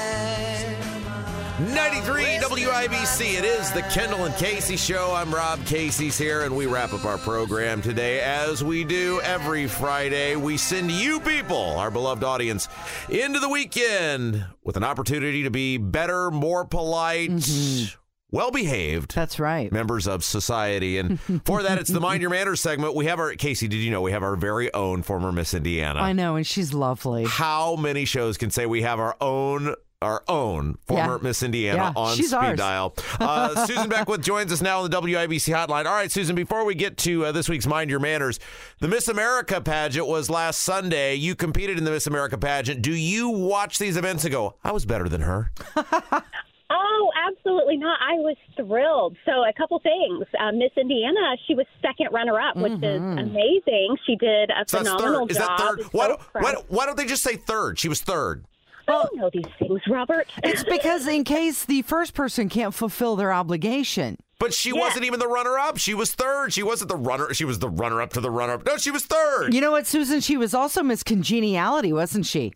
93 1.59 2.23
WIBC. 2.38 3.37
It 3.37 3.45
is 3.45 3.73
the 3.73 3.83
Kendall 3.83 4.27
and 4.27 4.35
Casey 4.37 4.77
show. 4.77 5.12
I'm 5.12 5.35
Rob 5.35 5.59
Casey's 5.67 6.17
here, 6.17 6.43
and 6.43 6.57
we 6.57 6.67
wrap 6.67 6.93
up 6.93 7.05
our 7.05 7.19
program 7.19 7.83
today 7.83 8.21
as 8.21 8.62
we 8.62 8.85
do 8.85 9.21
every 9.23 9.67
Friday. 9.67 10.37
We 10.37 10.57
send 10.57 10.93
you 10.93 11.19
people, 11.19 11.57
our 11.57 11.91
beloved 11.91 12.23
audience, 12.23 12.69
into 13.09 13.41
the 13.41 13.49
weekend 13.49 14.45
with 14.62 14.77
an 14.77 14.85
opportunity 14.85 15.43
to 15.43 15.50
be 15.50 15.79
better, 15.79 16.31
more 16.31 16.65
polite, 16.65 17.31
mm-hmm. 17.31 17.97
well 18.31 18.53
behaved. 18.53 19.17
That's 19.17 19.41
right. 19.41 19.73
Members 19.73 20.07
of 20.07 20.23
society. 20.23 20.99
And 20.99 21.19
for 21.45 21.65
that, 21.65 21.79
it's 21.79 21.91
the 21.91 21.99
Mind 21.99 22.21
Your 22.21 22.31
Manners 22.31 22.61
segment. 22.61 22.95
We 22.95 23.07
have 23.07 23.19
our, 23.19 23.35
Casey, 23.35 23.67
did 23.67 23.79
you 23.79 23.91
know 23.91 24.00
we 24.00 24.12
have 24.12 24.23
our 24.23 24.37
very 24.37 24.73
own 24.75 25.03
former 25.03 25.33
Miss 25.33 25.53
Indiana? 25.55 25.99
I 25.99 26.12
know, 26.12 26.37
and 26.37 26.47
she's 26.47 26.73
lovely. 26.73 27.25
How 27.25 27.75
many 27.75 28.05
shows 28.05 28.38
can 28.38 28.53
say 28.53 28.65
we 28.65 28.83
have 28.83 29.00
our 29.00 29.17
own 29.21 29.75
our 30.00 30.23
own 30.28 30.78
former 30.87 31.14
Yeah. 31.17 31.23
Miss 31.23 31.43
Indiana 31.43 31.76
Yeah, 31.76 31.93
on 31.97 32.17
she's 32.17 32.28
speed 32.28 32.37
ours. 32.37 32.59
dial. 32.59 32.95
Uh, 33.19 33.67
Susan 33.67 33.88
Beckwith 33.88 34.21
joins 34.23 34.52
us 34.52 34.62
now 34.62 34.81
on 34.83 34.90
the 34.90 34.97
WIBC 34.97 35.52
hotline. 35.52 35.87
All 35.87 35.93
right, 35.95 36.11
Susan, 36.11 36.37
before 36.37 36.64
we 36.64 36.75
get 36.75 36.97
to 36.99 37.26
uh, 37.26 37.33
this 37.33 37.49
week's 37.49 37.67
Mind 37.67 37.90
Your 37.90 37.99
Manners, 38.00 38.38
the 38.81 38.87
Miss 38.88 39.09
America 39.09 39.61
pageant 39.61 40.07
was 40.07 40.31
last 40.31 40.61
Sunday. 40.62 41.14
You 41.17 41.35
competed 41.35 41.78
in 41.78 41.85
the 41.85 41.90
Miss 41.90 42.07
America 42.07 42.38
pageant. 42.38 42.81
Do 42.83 42.93
you 42.93 43.28
watch 43.28 43.78
these 43.78 43.97
events 43.97 44.25
and 44.25 44.33
go, 44.33 44.55
I 44.62 44.71
was 44.73 44.85
better 44.85 45.09
than 45.09 45.23
her? 45.23 45.50
Oh, 46.71 47.11
absolutely 47.26 47.78
not. 47.78 47.99
I 48.02 48.17
was 48.17 48.37
thrilled. 48.55 49.17
So, 49.25 49.33
a 49.43 49.55
couple 49.57 49.78
things. 49.78 50.26
Uh, 50.38 50.52
Miss 50.52 50.71
Indiana, 50.76 51.35
she 51.47 51.55
was 51.55 51.64
second 51.81 52.09
runner 52.12 52.38
up, 52.38 52.57
which 52.57 52.72
is 52.83 53.01
amazing. 53.01 53.96
She 54.07 54.16
did 54.16 54.51
a 54.51 54.64
So 54.66 54.79
phenomenal 54.81 55.20
third. 55.20 55.31
Is 55.31 55.38
that 55.38 55.59
third? 55.59 55.81
Why, 55.92 56.05
so 56.05 56.09
don't- 56.09 56.20
why, 56.35 56.55
why 56.68 56.85
don't 56.85 56.99
they 56.99 57.07
just 57.07 57.22
say 57.22 57.37
third? 57.37 57.79
She 57.79 57.88
was 57.88 58.03
third. 58.03 58.44
I 58.88 58.92
don't 59.03 59.16
know 59.16 59.31
these 59.33 59.44
things, 59.59 59.81
Robert. 59.88 60.27
It's 60.42 60.64
because 60.64 61.07
in 61.07 61.24
case 61.24 61.64
the 61.64 61.83
first 61.83 62.14
person 62.14 62.48
can't 62.48 62.72
fulfill 62.74 63.16
their 63.16 63.33
obligation. 63.33 64.16
But 64.38 64.55
she 64.55 64.72
wasn't 64.72 65.05
even 65.05 65.18
the 65.18 65.27
runner 65.29 65.59
up. 65.59 65.79
She 65.79 65.94
was 65.94 66.14
third. 66.14 66.53
She 66.53 66.62
wasn't 66.62 66.90
the 66.90 66.96
runner. 66.96 67.35
She 67.35 67.44
was 67.44 67.59
the 67.59 67.68
runner 67.68 68.01
up 68.01 68.12
to 68.12 68.20
the 68.20 68.31
runner 68.31 68.55
up. 68.55 68.64
No, 68.66 68.77
she 68.77 68.90
was 68.92 69.05
third. 69.05 69.53
You 69.53 69.61
know 69.61 69.72
what, 69.72 69.87
Susan? 69.87 70.20
She 70.20 70.37
was 70.37 70.55
also 70.55 70.83
Miss 70.83 71.03
Congeniality, 71.03 71.92
wasn't 71.92 72.24
she? 72.24 72.53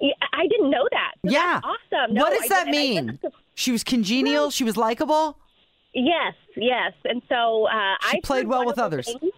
Yeah, 0.00 0.12
I 0.32 0.46
didn't 0.48 0.70
know 0.70 0.86
that. 0.90 1.12
So 1.24 1.30
yeah. 1.32 1.60
That's 1.62 1.66
awesome. 2.02 2.14
No, 2.14 2.22
what 2.22 2.32
does 2.40 2.50
I 2.50 2.54
that 2.64 2.64
didn't. 2.72 2.98
I 2.98 3.02
mean? 3.12 3.18
just- 3.22 3.34
She 3.54 3.72
was 3.72 3.84
congenial. 3.84 4.50
She 4.50 4.64
was 4.64 4.76
likable. 4.76 5.38
Yes, 5.94 6.34
yes. 6.56 6.92
And 7.04 7.22
so 7.28 7.66
uh, 7.68 7.94
She 8.10 8.18
I've 8.18 8.22
played 8.22 8.46
well 8.48 8.66
with 8.66 8.78
others. 8.78 9.06
things. 9.06 9.32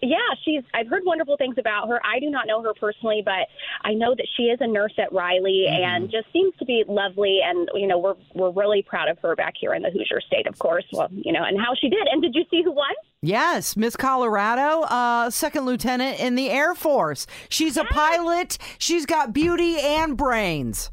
Yeah, 0.00 0.16
she's. 0.44 0.62
I've 0.74 0.86
heard 0.86 1.02
wonderful 1.04 1.36
things 1.36 1.56
about 1.58 1.88
her. 1.88 2.00
I 2.06 2.20
do 2.20 2.30
not 2.30 2.46
know 2.46 2.62
her 2.62 2.72
personally, 2.74 3.22
but 3.24 3.48
I 3.82 3.94
know 3.94 4.14
that 4.14 4.26
she 4.36 4.44
is 4.44 4.58
a 4.60 4.66
nurse 4.66 4.92
at 4.98 5.12
Riley 5.12 5.66
Mm-hmm. 5.68 5.82
and 5.84 6.10
just 6.10 6.32
seems 6.32 6.54
to 6.58 6.64
be 6.64 6.84
lovely. 6.86 7.40
And 7.44 7.68
you 7.74 7.86
know, 7.86 7.98
we're 7.98 8.14
we're 8.34 8.50
really 8.52 8.82
proud 8.82 9.08
of 9.08 9.18
her 9.20 9.34
back 9.34 9.54
here 9.60 9.74
in 9.74 9.82
the 9.82 9.90
Hoosier 9.90 10.20
State, 10.20 10.46
of 10.46 10.58
course. 10.58 10.84
Well, 10.92 11.08
you 11.10 11.32
know, 11.32 11.42
and 11.42 11.58
how 11.58 11.74
she 11.80 11.88
did. 11.88 12.06
And 12.12 12.22
did 12.22 12.34
you 12.34 12.44
see 12.50 12.62
who 12.62 12.70
won? 12.72 12.92
Yes, 13.22 13.76
Miss 13.76 13.96
Colorado, 13.96 14.82
uh, 14.82 15.30
second 15.30 15.66
lieutenant 15.66 16.20
in 16.20 16.36
the 16.36 16.50
Air 16.50 16.76
Force. 16.76 17.26
She's 17.48 17.76
a 17.76 17.84
pilot. 17.84 18.58
She's 18.78 19.04
got 19.06 19.32
beauty 19.32 19.78
and 19.80 20.16
brains. 20.16 20.90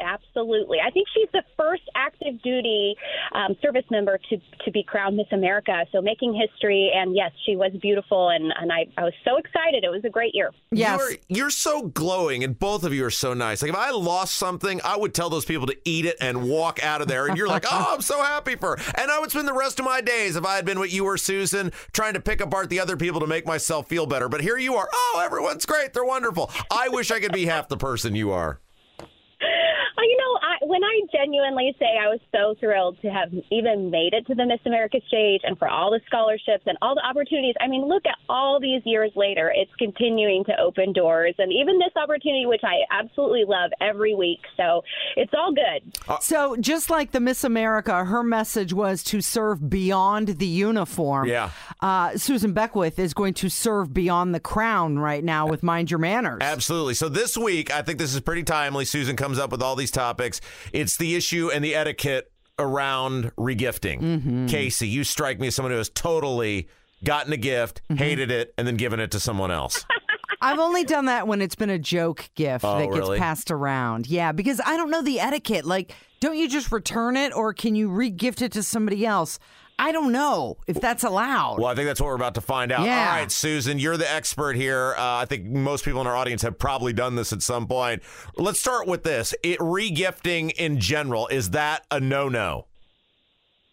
Absolutely. 0.00 0.78
I 0.84 0.90
think 0.90 1.08
she's 1.14 1.28
the 1.32 1.42
first 1.56 1.82
active 1.96 2.40
duty 2.42 2.94
um, 3.32 3.56
service 3.60 3.84
member 3.90 4.18
to, 4.30 4.36
to 4.64 4.70
be 4.70 4.82
crowned 4.82 5.16
Miss 5.16 5.26
America. 5.32 5.84
So 5.92 6.00
making 6.00 6.34
history. 6.34 6.90
And 6.94 7.16
yes, 7.16 7.32
she 7.44 7.56
was 7.56 7.72
beautiful. 7.80 8.28
And, 8.28 8.52
and 8.60 8.72
I, 8.72 8.86
I 8.96 9.04
was 9.04 9.14
so 9.24 9.36
excited. 9.36 9.84
It 9.84 9.90
was 9.90 10.04
a 10.04 10.10
great 10.10 10.34
year. 10.34 10.50
Yes. 10.70 11.00
You're, 11.00 11.18
you're 11.28 11.50
so 11.50 11.82
glowing, 11.82 12.44
and 12.44 12.58
both 12.58 12.84
of 12.84 12.94
you 12.94 13.04
are 13.04 13.10
so 13.10 13.34
nice. 13.34 13.62
Like, 13.62 13.70
if 13.70 13.76
I 13.76 13.90
lost 13.90 14.36
something, 14.36 14.80
I 14.84 14.96
would 14.96 15.14
tell 15.14 15.30
those 15.30 15.44
people 15.44 15.66
to 15.66 15.76
eat 15.84 16.04
it 16.04 16.16
and 16.20 16.48
walk 16.48 16.82
out 16.82 17.00
of 17.00 17.08
there. 17.08 17.26
And 17.26 17.36
you're 17.36 17.48
like, 17.48 17.64
oh, 17.70 17.94
I'm 17.94 18.02
so 18.02 18.22
happy 18.22 18.56
for 18.56 18.76
her. 18.76 18.92
And 18.96 19.10
I 19.10 19.18
would 19.18 19.30
spend 19.30 19.48
the 19.48 19.52
rest 19.52 19.78
of 19.78 19.84
my 19.84 20.00
days, 20.00 20.36
if 20.36 20.44
I 20.44 20.56
had 20.56 20.64
been 20.64 20.78
what 20.78 20.92
you 20.92 21.04
were, 21.04 21.16
Susan, 21.16 21.72
trying 21.92 22.14
to 22.14 22.20
pick 22.20 22.40
apart 22.40 22.70
the 22.70 22.80
other 22.80 22.96
people 22.96 23.20
to 23.20 23.26
make 23.26 23.46
myself 23.46 23.88
feel 23.88 24.06
better. 24.06 24.28
But 24.28 24.42
here 24.42 24.58
you 24.58 24.76
are. 24.76 24.88
Oh, 24.92 25.22
everyone's 25.24 25.66
great. 25.66 25.92
They're 25.92 26.04
wonderful. 26.04 26.50
I 26.70 26.88
wish 26.88 27.10
I 27.10 27.20
could 27.20 27.32
be 27.32 27.46
half 27.46 27.68
the 27.68 27.76
person 27.76 28.14
you 28.14 28.30
are. 28.30 28.60
Well, 29.98 30.08
you 30.08 30.16
know, 30.16 30.38
I, 30.42 30.57
when 30.68 30.84
I 30.84 31.00
genuinely 31.10 31.74
say 31.78 31.86
I 31.98 32.08
was 32.08 32.20
so 32.30 32.54
thrilled 32.60 33.00
to 33.00 33.08
have 33.08 33.32
even 33.50 33.90
made 33.90 34.12
it 34.12 34.26
to 34.26 34.34
the 34.34 34.44
Miss 34.44 34.60
America 34.66 34.98
stage 35.08 35.40
and 35.44 35.58
for 35.58 35.66
all 35.66 35.90
the 35.90 36.00
scholarships 36.06 36.64
and 36.66 36.76
all 36.82 36.94
the 36.94 37.00
opportunities, 37.08 37.54
I 37.58 37.68
mean, 37.68 37.88
look 37.88 38.04
at 38.04 38.16
all 38.28 38.60
these 38.60 38.82
years 38.84 39.10
later, 39.16 39.50
it's 39.54 39.70
continuing 39.78 40.44
to 40.44 40.52
open 40.60 40.92
doors. 40.92 41.34
And 41.38 41.50
even 41.50 41.78
this 41.78 41.92
opportunity, 41.96 42.44
which 42.44 42.60
I 42.64 42.84
absolutely 42.90 43.44
love 43.48 43.70
every 43.80 44.14
week. 44.14 44.40
So 44.58 44.82
it's 45.16 45.32
all 45.32 45.54
good. 45.54 45.96
So, 46.20 46.56
just 46.56 46.90
like 46.90 47.12
the 47.12 47.20
Miss 47.20 47.44
America, 47.44 48.04
her 48.04 48.22
message 48.22 48.74
was 48.74 49.02
to 49.04 49.22
serve 49.22 49.70
beyond 49.70 50.28
the 50.28 50.46
uniform. 50.46 51.28
Yeah. 51.28 51.50
Uh, 51.80 52.18
Susan 52.18 52.52
Beckwith 52.52 52.98
is 52.98 53.14
going 53.14 53.32
to 53.34 53.48
serve 53.48 53.94
beyond 53.94 54.34
the 54.34 54.40
crown 54.40 54.98
right 54.98 55.24
now 55.24 55.46
with 55.46 55.62
Mind 55.62 55.90
Your 55.90 55.98
Manners. 55.98 56.40
Absolutely. 56.42 56.92
So 56.92 57.08
this 57.08 57.38
week, 57.38 57.72
I 57.72 57.80
think 57.80 57.98
this 57.98 58.14
is 58.14 58.20
pretty 58.20 58.42
timely. 58.42 58.84
Susan 58.84 59.16
comes 59.16 59.38
up 59.38 59.50
with 59.50 59.62
all 59.62 59.74
these 59.74 59.90
topics. 59.90 60.42
It's 60.72 60.96
the 60.96 61.14
issue 61.14 61.50
and 61.52 61.64
the 61.64 61.74
etiquette 61.74 62.30
around 62.58 63.34
regifting. 63.36 64.00
Mm-hmm. 64.00 64.46
Casey, 64.46 64.88
you 64.88 65.04
strike 65.04 65.38
me 65.38 65.48
as 65.48 65.54
someone 65.54 65.72
who 65.72 65.78
has 65.78 65.90
totally 65.90 66.68
gotten 67.04 67.32
a 67.32 67.36
gift, 67.36 67.82
mm-hmm. 67.84 67.96
hated 67.96 68.30
it, 68.30 68.52
and 68.58 68.66
then 68.66 68.76
given 68.76 69.00
it 69.00 69.10
to 69.12 69.20
someone 69.20 69.50
else. 69.50 69.84
I've 70.40 70.58
only 70.58 70.84
done 70.84 71.06
that 71.06 71.26
when 71.26 71.42
it's 71.42 71.56
been 71.56 71.70
a 71.70 71.78
joke 71.78 72.30
gift 72.36 72.64
Oh, 72.64 72.78
that 72.78 72.86
gets 72.86 72.98
really? 72.98 73.18
passed 73.18 73.50
around. 73.50 74.06
Yeah, 74.06 74.32
because 74.32 74.60
I 74.64 74.76
don't 74.76 74.90
know 74.90 75.02
the 75.02 75.18
etiquette. 75.20 75.64
Like, 75.64 75.92
don't 76.20 76.36
you 76.36 76.48
just 76.48 76.70
return 76.70 77.16
it 77.16 77.34
or 77.34 77.52
can 77.52 77.74
you 77.74 77.88
re-gift 77.88 78.42
it 78.42 78.52
to 78.52 78.62
somebody 78.62 79.04
else? 79.04 79.38
I 79.78 79.92
don't 79.92 80.10
know 80.12 80.56
if 80.66 80.80
that's 80.80 81.04
allowed. 81.04 81.58
Well, 81.58 81.68
I 81.68 81.74
think 81.74 81.86
that's 81.86 82.00
what 82.00 82.08
we're 82.08 82.16
about 82.16 82.34
to 82.34 82.40
find 82.40 82.72
out. 82.72 82.84
Yeah. 82.84 83.10
All 83.10 83.16
right, 83.20 83.30
Susan, 83.30 83.78
you're 83.78 83.96
the 83.96 84.10
expert 84.10 84.56
here. 84.56 84.94
Uh, 84.98 85.18
I 85.18 85.24
think 85.24 85.46
most 85.46 85.84
people 85.84 86.00
in 86.00 86.06
our 86.06 86.16
audience 86.16 86.42
have 86.42 86.58
probably 86.58 86.92
done 86.92 87.14
this 87.14 87.32
at 87.32 87.42
some 87.42 87.68
point. 87.68 88.02
Let's 88.36 88.58
start 88.58 88.88
with 88.88 89.04
this. 89.04 89.34
It 89.42 89.58
regifting 89.60 90.50
in 90.52 90.80
general 90.80 91.28
is 91.28 91.50
that 91.50 91.86
a 91.90 92.00
no-no? 92.00 92.66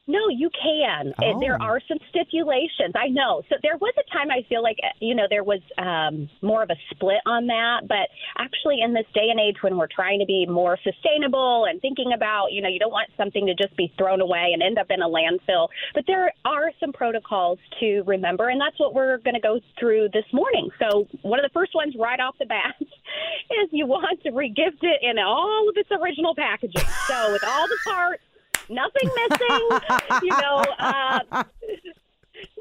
No, 0.08 0.28
you 0.30 0.50
can. 0.52 1.13
It- 1.20 1.39
There 1.39 1.58
Oh. 1.60 1.65
are 1.65 1.80
some 1.88 1.98
stipulations. 2.10 2.94
I 2.96 3.08
know. 3.08 3.41
So 3.50 3.56
there 3.63 3.78
was 3.78 3.94
a 3.98 4.04
time 4.12 4.30
I 4.32 4.44
feel 4.44 4.62
like 4.62 4.80
you 5.00 5.15
know 5.15 5.26
there 5.30 5.44
was 5.44 5.62
um, 5.78 6.30
more 6.41 6.62
of 6.63 6.70
a 6.70 6.76
split 6.91 7.22
on 7.26 7.48
that, 7.48 7.88
but 7.88 8.10
actually 8.38 8.82
in 8.82 8.94
this 8.94 9.06
day 9.13 9.30
and 9.30 9.39
age 9.39 9.62
when 9.62 9.78
we're 9.78 9.88
trying 9.88 10.20
to 10.20 10.26
be 10.26 10.46
more 10.46 10.78
sustainable 10.84 11.65
and 11.65 11.82
thinking 11.82 12.13
about 12.13 12.52
you 12.52 12.62
know 12.62 12.70
you 12.70 12.80
don't 12.80 12.91
want 12.91 13.10
something 13.18 13.46
to 13.48 13.56
just 13.56 13.76
be 13.76 13.91
thrown 13.98 14.22
away 14.22 14.52
and 14.54 14.62
end 14.62 14.78
up 14.78 14.91
in 14.91 15.02
a 15.02 15.08
landfill, 15.10 15.70
but 15.96 16.06
there 16.08 16.32
are 16.46 16.72
some 16.80 16.94
protocols 16.94 17.58
to 17.80 18.04
remember, 18.06 18.50
and 18.50 18.62
that's 18.62 18.80
what 18.80 18.94
we're 18.94 19.18
going 19.20 19.34
to 19.36 19.39
go 19.41 19.60
through 19.80 20.10
this 20.13 20.26
morning. 20.32 20.70
So 20.80 21.08
one 21.24 21.39
of 21.39 21.44
the 21.44 21.54
first 21.54 21.74
ones 21.74 21.96
right 21.98 22.20
off 22.20 22.36
the 22.38 22.46
bat 22.46 22.76
is 22.80 23.70
you 23.72 23.88
want 23.88 24.22
to 24.24 24.30
regift 24.32 24.84
it 24.84 25.02
in 25.02 25.18
all 25.20 25.68
of 25.70 25.76
its 25.78 25.89
original 25.91 26.36
packaging. 26.36 26.86
So 27.08 27.32
with 27.32 27.44
all 27.44 27.68
the 27.68 27.78
parts 27.88 28.22
nothing 28.69 29.10
missing. 29.15 29.80
you 30.23 30.30
know, 30.30 30.63
uh, 30.80 31.19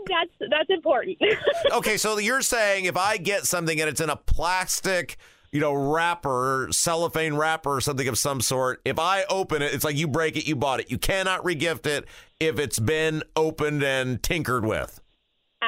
that's 0.07 0.31
that's 0.51 0.71
important. 0.71 1.19
okay, 1.73 1.97
so 1.97 2.19
you're 2.19 2.43
saying 2.43 2.85
if 2.85 2.97
I 2.97 3.17
get 3.17 3.45
something 3.47 3.81
and 3.81 3.89
it's 3.89 4.01
in 4.01 4.11
a 4.11 4.17
plastic, 4.17 5.17
you 5.53 5.61
know, 5.61 5.73
wrapper, 5.73 6.69
cellophane 6.71 7.35
wrapper 7.35 7.77
or 7.77 7.81
something 7.81 8.09
of 8.09 8.19
some 8.19 8.41
sort, 8.41 8.81
if 8.85 8.99
I 8.99 9.25
open 9.29 9.63
it, 9.63 9.73
it's 9.73 9.85
like 9.85 9.97
you 9.97 10.09
break 10.09 10.37
it, 10.37 10.47
you 10.47 10.57
bought 10.57 10.81
it. 10.81 10.91
You 10.91 10.99
cannot 10.99 11.43
regift 11.45 11.87
it 11.87 12.07
if 12.41 12.59
it's 12.59 12.79
been 12.79 13.23
opened 13.37 13.83
and 13.83 14.23
tinkered 14.23 14.65
with. 14.65 15.01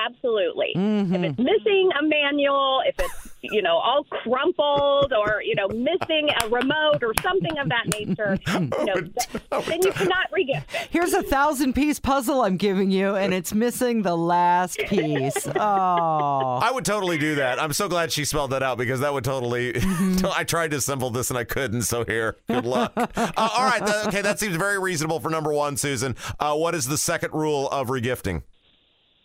Absolutely. 0.04 0.72
If 0.74 1.22
it's 1.22 1.38
missing 1.38 1.90
a 1.98 2.02
manual, 2.02 2.82
if 2.86 2.94
it's 2.98 3.28
you 3.40 3.62
know 3.62 3.76
all 3.76 4.04
crumpled, 4.04 5.12
or 5.12 5.42
you 5.42 5.54
know 5.54 5.68
missing 5.68 6.28
a 6.42 6.48
remote 6.48 7.02
or 7.02 7.12
something 7.22 7.56
of 7.58 7.68
that 7.68 7.86
nature, 7.88 8.38
you 8.46 8.84
know, 8.84 8.94
th- 8.94 9.42
then 9.66 9.80
you 9.82 9.92
cannot 9.92 10.30
regift 10.32 10.74
it. 10.74 10.88
Here's 10.90 11.12
a 11.14 11.22
thousand 11.22 11.72
piece 11.74 11.98
puzzle 11.98 12.42
I'm 12.42 12.56
giving 12.56 12.90
you, 12.90 13.14
and 13.14 13.32
it's 13.32 13.54
missing 13.54 14.02
the 14.02 14.16
last 14.16 14.78
piece. 14.78 15.48
Oh. 15.58 16.58
I 16.62 16.70
would 16.70 16.84
totally 16.84 17.18
do 17.18 17.36
that. 17.36 17.60
I'm 17.60 17.72
so 17.72 17.88
glad 17.88 18.12
she 18.12 18.24
spelled 18.24 18.50
that 18.50 18.62
out 18.62 18.78
because 18.78 19.00
that 19.00 19.12
would 19.12 19.24
totally. 19.24 19.74
I 20.34 20.44
tried 20.44 20.70
to 20.72 20.76
assemble 20.76 21.10
this 21.10 21.30
and 21.30 21.38
I 21.38 21.44
couldn't. 21.44 21.82
So 21.82 22.04
here, 22.04 22.36
good 22.48 22.64
luck. 22.66 22.92
uh, 22.96 23.06
all 23.36 23.64
right, 23.64 23.84
th- 23.84 24.06
okay, 24.08 24.22
that 24.22 24.38
seems 24.38 24.56
very 24.56 24.78
reasonable 24.78 25.18
for 25.20 25.30
number 25.30 25.52
one, 25.52 25.76
Susan. 25.76 26.14
Uh, 26.38 26.54
what 26.54 26.74
is 26.74 26.86
the 26.86 26.98
second 26.98 27.32
rule 27.32 27.68
of 27.70 27.88
regifting? 27.88 28.42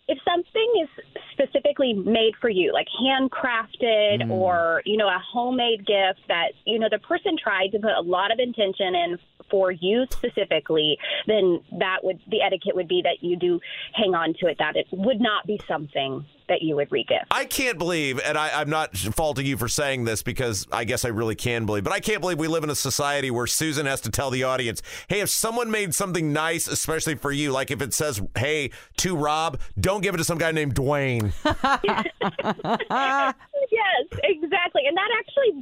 if 0.08 0.18
something 0.62 0.82
is 0.82 1.22
specifically 1.32 1.92
made 1.92 2.32
for 2.40 2.48
you, 2.48 2.72
like 2.72 2.86
handcrafted 3.02 4.22
mm. 4.22 4.30
or, 4.30 4.82
you 4.84 4.96
know, 4.96 5.08
a 5.08 5.20
homemade 5.32 5.86
gift 5.86 6.20
that, 6.28 6.52
you 6.64 6.78
know, 6.78 6.88
the 6.90 6.98
person 6.98 7.36
tried 7.42 7.68
to 7.68 7.78
put 7.78 7.92
a 7.92 8.00
lot 8.00 8.32
of 8.32 8.38
intention 8.38 8.94
in 8.94 9.18
for 9.50 9.70
you 9.70 10.06
specifically, 10.10 10.98
then 11.26 11.60
that 11.78 11.98
would, 12.02 12.20
the 12.30 12.42
etiquette 12.42 12.74
would 12.74 12.88
be 12.88 13.02
that 13.02 13.22
you 13.22 13.36
do 13.36 13.60
hang 13.92 14.14
on 14.14 14.34
to 14.40 14.46
it, 14.46 14.56
that 14.58 14.76
it 14.76 14.86
would 14.92 15.20
not 15.20 15.46
be 15.46 15.60
something 15.68 16.24
that 16.52 16.60
you 16.60 16.76
would 16.76 16.90
regift. 16.90 17.24
I 17.30 17.46
can't 17.46 17.78
believe, 17.78 18.20
and 18.20 18.36
I, 18.36 18.60
I'm 18.60 18.68
not 18.68 18.94
faulting 18.94 19.46
you 19.46 19.56
for 19.56 19.68
saying 19.68 20.04
this 20.04 20.22
because 20.22 20.66
I 20.70 20.84
guess 20.84 21.06
I 21.06 21.08
really 21.08 21.34
can 21.34 21.64
believe, 21.64 21.82
but 21.82 21.94
I 21.94 22.00
can't 22.00 22.20
believe 22.20 22.38
we 22.38 22.46
live 22.46 22.62
in 22.62 22.68
a 22.68 22.74
society 22.74 23.30
where 23.30 23.46
Susan 23.46 23.86
has 23.86 24.02
to 24.02 24.10
tell 24.10 24.30
the 24.30 24.44
audience, 24.44 24.82
hey, 25.08 25.20
if 25.20 25.30
someone 25.30 25.70
made 25.70 25.94
something 25.94 26.30
nice, 26.32 26.68
especially 26.68 27.14
for 27.14 27.32
you, 27.32 27.52
like 27.52 27.70
if 27.70 27.80
it 27.80 27.94
says, 27.94 28.20
hey, 28.36 28.70
to 28.98 29.16
Rob, 29.16 29.58
don't 29.80 30.02
give 30.02 30.14
it 30.14 30.18
to 30.18 30.24
some 30.24 30.36
guy 30.36 30.52
named 30.52 30.74
Dwayne. 30.74 31.32
yes, 33.70 34.04
exactly. 34.22 34.61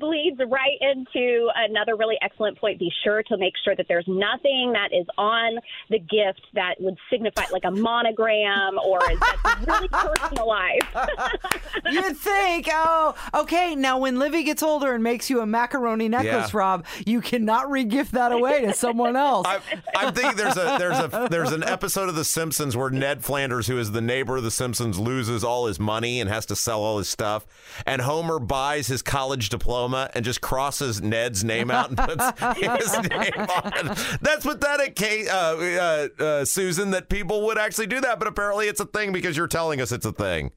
And 0.00 0.08
that 0.08 0.16
actually 0.16 0.26
bleeds 0.36 0.40
right 0.50 0.78
into 0.80 1.48
another 1.54 1.96
really 1.96 2.16
excellent 2.22 2.58
point. 2.58 2.78
Be 2.78 2.90
sure 3.04 3.22
to 3.24 3.36
make 3.36 3.54
sure 3.64 3.74
that 3.76 3.86
there's 3.88 4.06
nothing 4.06 4.72
that 4.72 4.90
is 4.92 5.06
on 5.18 5.58
the 5.88 5.98
gift 5.98 6.42
that 6.54 6.74
would 6.80 6.96
signify 7.10 7.44
like 7.52 7.64
a 7.64 7.70
monogram 7.70 8.78
or 8.84 8.98
is 9.10 9.18
that's 9.44 9.66
really 9.66 9.88
personalized. 9.92 10.86
You'd 11.90 12.16
think, 12.16 12.68
oh, 12.72 13.14
okay, 13.34 13.74
now 13.74 13.98
when 13.98 14.18
Livy 14.18 14.42
gets 14.44 14.62
older 14.62 14.94
and 14.94 15.02
makes 15.02 15.30
you 15.30 15.40
a 15.40 15.46
macaroni 15.46 16.08
necklace, 16.08 16.52
Yeah. 16.52 16.58
Rob, 16.58 16.86
you 17.06 17.20
cannot 17.20 17.66
regift 17.68 18.10
that 18.10 18.32
away 18.32 18.62
to 18.64 18.72
someone 18.72 19.16
else. 19.16 19.46
I, 19.46 19.60
I'm 19.96 20.14
thinking 20.14 20.36
there's 20.36 20.56
a 20.56 20.76
there's 20.78 20.98
a 20.98 21.28
there's 21.30 21.52
an 21.52 21.62
episode 21.62 22.08
of 22.08 22.14
The 22.14 22.24
Simpsons 22.24 22.76
where 22.76 22.90
Ned 22.90 23.24
Flanders, 23.24 23.66
who 23.66 23.78
is 23.78 23.92
the 23.92 24.00
neighbor 24.00 24.36
of 24.36 24.42
The 24.42 24.50
Simpsons, 24.50 24.98
loses 24.98 25.44
all 25.44 25.66
his 25.66 25.78
money 25.80 26.20
and 26.20 26.28
has 26.30 26.46
to 26.46 26.56
sell 26.56 26.82
all 26.82 26.98
his 26.98 27.08
stuff, 27.08 27.46
and 27.86 28.02
Homer 28.02 28.38
buys 28.38 28.86
his 28.88 29.02
college 29.02 29.48
diploma 29.48 29.89
and 29.94 30.24
just 30.24 30.40
crosses 30.40 31.00
Ned's 31.03 31.44
name 31.44 31.70
out 31.70 31.88
and 31.88 31.98
puts 31.98 32.24
his 32.59 33.11
name 33.11 33.33
on 33.37 33.72
it. 33.74 34.18
That's 34.20 34.44
pathetic, 34.44 34.96
Kate, 34.96 35.29
uh, 35.29 35.57
uh, 35.59 36.09
uh, 36.22 36.44
Susan. 36.44 36.90
That 36.90 37.09
people 37.09 37.46
would 37.46 37.59
actually 37.59 37.87
do 37.87 38.00
that, 38.00 38.18
but 38.18 38.29
apparently 38.29 38.68
it's 38.68 38.81
a 38.81 38.87
thing 38.87 39.12
because 39.12 39.37
you're 39.37 39.48
telling 39.48 39.81
us 39.81 39.92
it's 39.92 40.07
a 40.07 40.12
thing. 40.12 40.53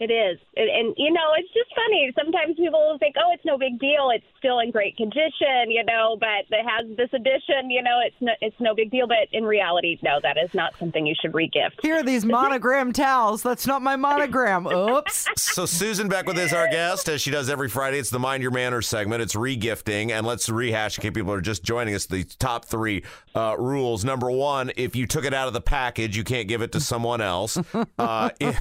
It 0.00 0.10
is. 0.10 0.38
And, 0.56 0.70
and, 0.70 0.94
you 0.96 1.12
know, 1.12 1.34
it's 1.36 1.52
just 1.52 1.68
funny. 1.76 2.10
Sometimes 2.18 2.56
people 2.56 2.80
will 2.80 2.96
think, 2.96 3.16
oh, 3.18 3.34
it's 3.34 3.44
no 3.44 3.58
big 3.58 3.78
deal. 3.78 4.08
It's 4.14 4.24
still 4.38 4.60
in 4.60 4.70
great 4.70 4.96
condition, 4.96 5.68
you 5.68 5.84
know, 5.84 6.16
but 6.18 6.48
it 6.48 6.64
has 6.66 6.96
this 6.96 7.10
addition, 7.12 7.70
you 7.70 7.82
know, 7.82 8.00
it's 8.02 8.16
no, 8.18 8.32
it's 8.40 8.56
no 8.60 8.74
big 8.74 8.90
deal. 8.90 9.06
But 9.06 9.28
in 9.32 9.44
reality, 9.44 9.98
no, 10.02 10.18
that 10.22 10.38
is 10.42 10.48
not 10.54 10.72
something 10.78 11.06
you 11.06 11.14
should 11.20 11.32
regift. 11.32 11.82
Here 11.82 11.96
are 11.96 12.02
these 12.02 12.24
monogram 12.24 12.94
towels. 12.94 13.42
That's 13.42 13.66
not 13.66 13.82
my 13.82 13.96
monogram. 13.96 14.66
Oops. 14.66 15.28
So 15.50 15.66
Susan 15.66 16.08
Beckwith 16.08 16.38
is 16.38 16.52
our 16.52 16.68
guest, 16.68 17.08
as 17.08 17.20
she 17.20 17.30
does 17.30 17.50
every 17.50 17.68
Friday. 17.68 17.98
It's 17.98 18.08
the 18.08 18.18
Mind 18.18 18.42
Your 18.42 18.52
Manners 18.52 18.86
segment. 18.86 19.20
It's 19.20 19.34
regifting, 19.34 20.10
and 20.12 20.24
let's 20.24 20.48
rehash 20.48 20.96
in 20.96 21.02
case 21.02 21.12
people 21.12 21.32
are 21.32 21.40
just 21.40 21.64
joining 21.64 21.94
us. 21.94 22.06
The 22.06 22.24
top 22.24 22.64
three 22.66 23.02
uh, 23.34 23.56
rules: 23.58 24.04
number 24.04 24.30
one, 24.30 24.70
if 24.76 24.94
you 24.94 25.06
took 25.06 25.24
it 25.24 25.34
out 25.34 25.48
of 25.48 25.54
the 25.54 25.60
package, 25.60 26.16
you 26.16 26.24
can't 26.24 26.46
give 26.46 26.62
it 26.62 26.72
to 26.72 26.80
someone 26.80 27.20
else. 27.20 27.58
Uh, 27.98 28.30
if, 28.40 28.58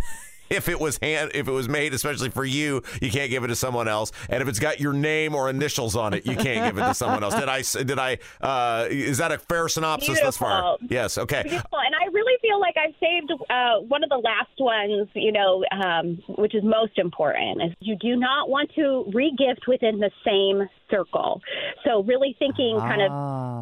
if 0.49 0.69
it 0.69 0.79
was 0.79 0.97
hand, 1.01 1.31
if 1.33 1.47
it 1.47 1.51
was 1.51 1.67
made 1.69 1.93
especially 1.93 2.29
for 2.29 2.45
you, 2.45 2.81
you 3.01 3.09
can't 3.09 3.29
give 3.29 3.43
it 3.43 3.47
to 3.47 3.55
someone 3.55 3.87
else. 3.87 4.11
And 4.29 4.41
if 4.41 4.47
it's 4.47 4.59
got 4.59 4.79
your 4.79 4.93
name 4.93 5.35
or 5.35 5.49
initials 5.49 5.95
on 5.95 6.13
it, 6.13 6.25
you 6.25 6.35
can't 6.35 6.73
give 6.75 6.81
it 6.83 6.87
to 6.87 6.93
someone 6.93 7.23
else. 7.23 7.35
Did 7.35 7.49
I? 7.49 7.59
s- 7.59 7.73
Did 7.73 7.99
I? 7.99 8.17
Uh, 8.41 8.87
is 8.89 9.17
that 9.19 9.31
a 9.31 9.37
fair 9.37 9.67
synopsis 9.69 10.19
thus 10.21 10.37
far? 10.37 10.77
Yes. 10.89 11.17
Okay. 11.17 11.43
Beautiful. 11.43 11.79
And 11.79 11.95
I 11.95 12.05
really 12.11 12.37
feel 12.41 12.59
like 12.59 12.75
I've 12.77 12.95
saved 12.99 13.31
uh, 13.49 13.79
one 13.87 14.03
of 14.03 14.09
the 14.09 14.17
last 14.17 14.49
ones, 14.59 15.07
you 15.13 15.31
know, 15.31 15.63
um, 15.71 16.21
which 16.37 16.55
is 16.55 16.63
most 16.63 16.97
important, 16.97 17.61
is 17.63 17.75
you 17.79 17.95
do 17.97 18.15
not 18.15 18.49
want 18.49 18.71
to 18.75 19.05
regift 19.13 19.67
within 19.67 19.99
the 19.99 20.11
same 20.25 20.67
circle. 20.89 21.41
So 21.85 22.01
really 22.03 22.35
thinking 22.39 22.77
kind 22.79 23.01
of 23.01 23.11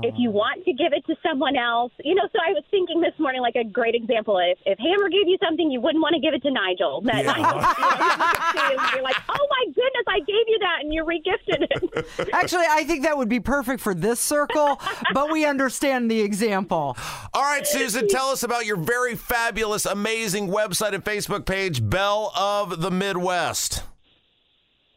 if 0.05 0.13
you 0.17 0.31
want 0.31 0.63
to 0.63 0.71
give 0.73 0.93
it 0.93 1.05
to 1.07 1.15
someone 1.27 1.57
else, 1.57 1.91
you 2.03 2.15
know, 2.15 2.23
so 2.31 2.39
I 2.39 2.51
was 2.53 2.63
thinking 2.71 3.01
this 3.01 3.13
morning, 3.19 3.41
like 3.41 3.55
a 3.55 3.63
great 3.65 3.95
example, 3.95 4.37
if, 4.39 4.57
if 4.65 4.77
Hammer 4.79 5.09
gave 5.09 5.27
you 5.27 5.37
something, 5.43 5.69
you 5.69 5.81
wouldn't 5.81 6.01
want 6.01 6.13
to 6.15 6.21
give 6.21 6.33
it 6.33 6.41
to 6.43 6.51
Nigel. 6.51 6.76
That 7.03 7.23
Yeah. 7.23 7.31
Nigel, 7.33 7.43
you 7.43 7.61
know, 7.61 8.15
you 8.15 8.23
could 8.33 8.43
see 8.53 8.75
and 8.75 8.91
you're 8.93 9.03
like, 9.03 9.15
oh 9.29 9.47
my 9.49 9.65
goodness, 9.73 10.05
I 10.07 10.19
gave 10.19 10.47
you 10.47 10.59
that 10.59 10.77
and 10.81 10.93
you 10.93 11.03
regifted 11.03 11.67
it. 11.69 12.29
Actually, 12.33 12.65
I 12.69 12.83
think 12.83 13.03
that 13.03 13.17
would 13.17 13.29
be 13.29 13.39
perfect 13.39 13.81
for 13.81 13.93
this 13.93 14.19
circle, 14.19 14.79
but 15.13 15.31
we 15.31 15.45
understand 15.45 16.09
the 16.09 16.21
example. 16.21 16.97
All 17.33 17.43
right, 17.43 17.65
Susan, 17.65 18.07
tell 18.07 18.27
us 18.29 18.43
about 18.43 18.65
your 18.65 18.77
very 18.77 19.15
fabulous, 19.15 19.85
amazing 19.85 20.47
website 20.49 20.93
and 20.93 21.03
Facebook 21.03 21.45
page, 21.45 21.87
Belle 21.87 22.31
of 22.35 22.81
the 22.81 22.91
Midwest. 22.91 23.83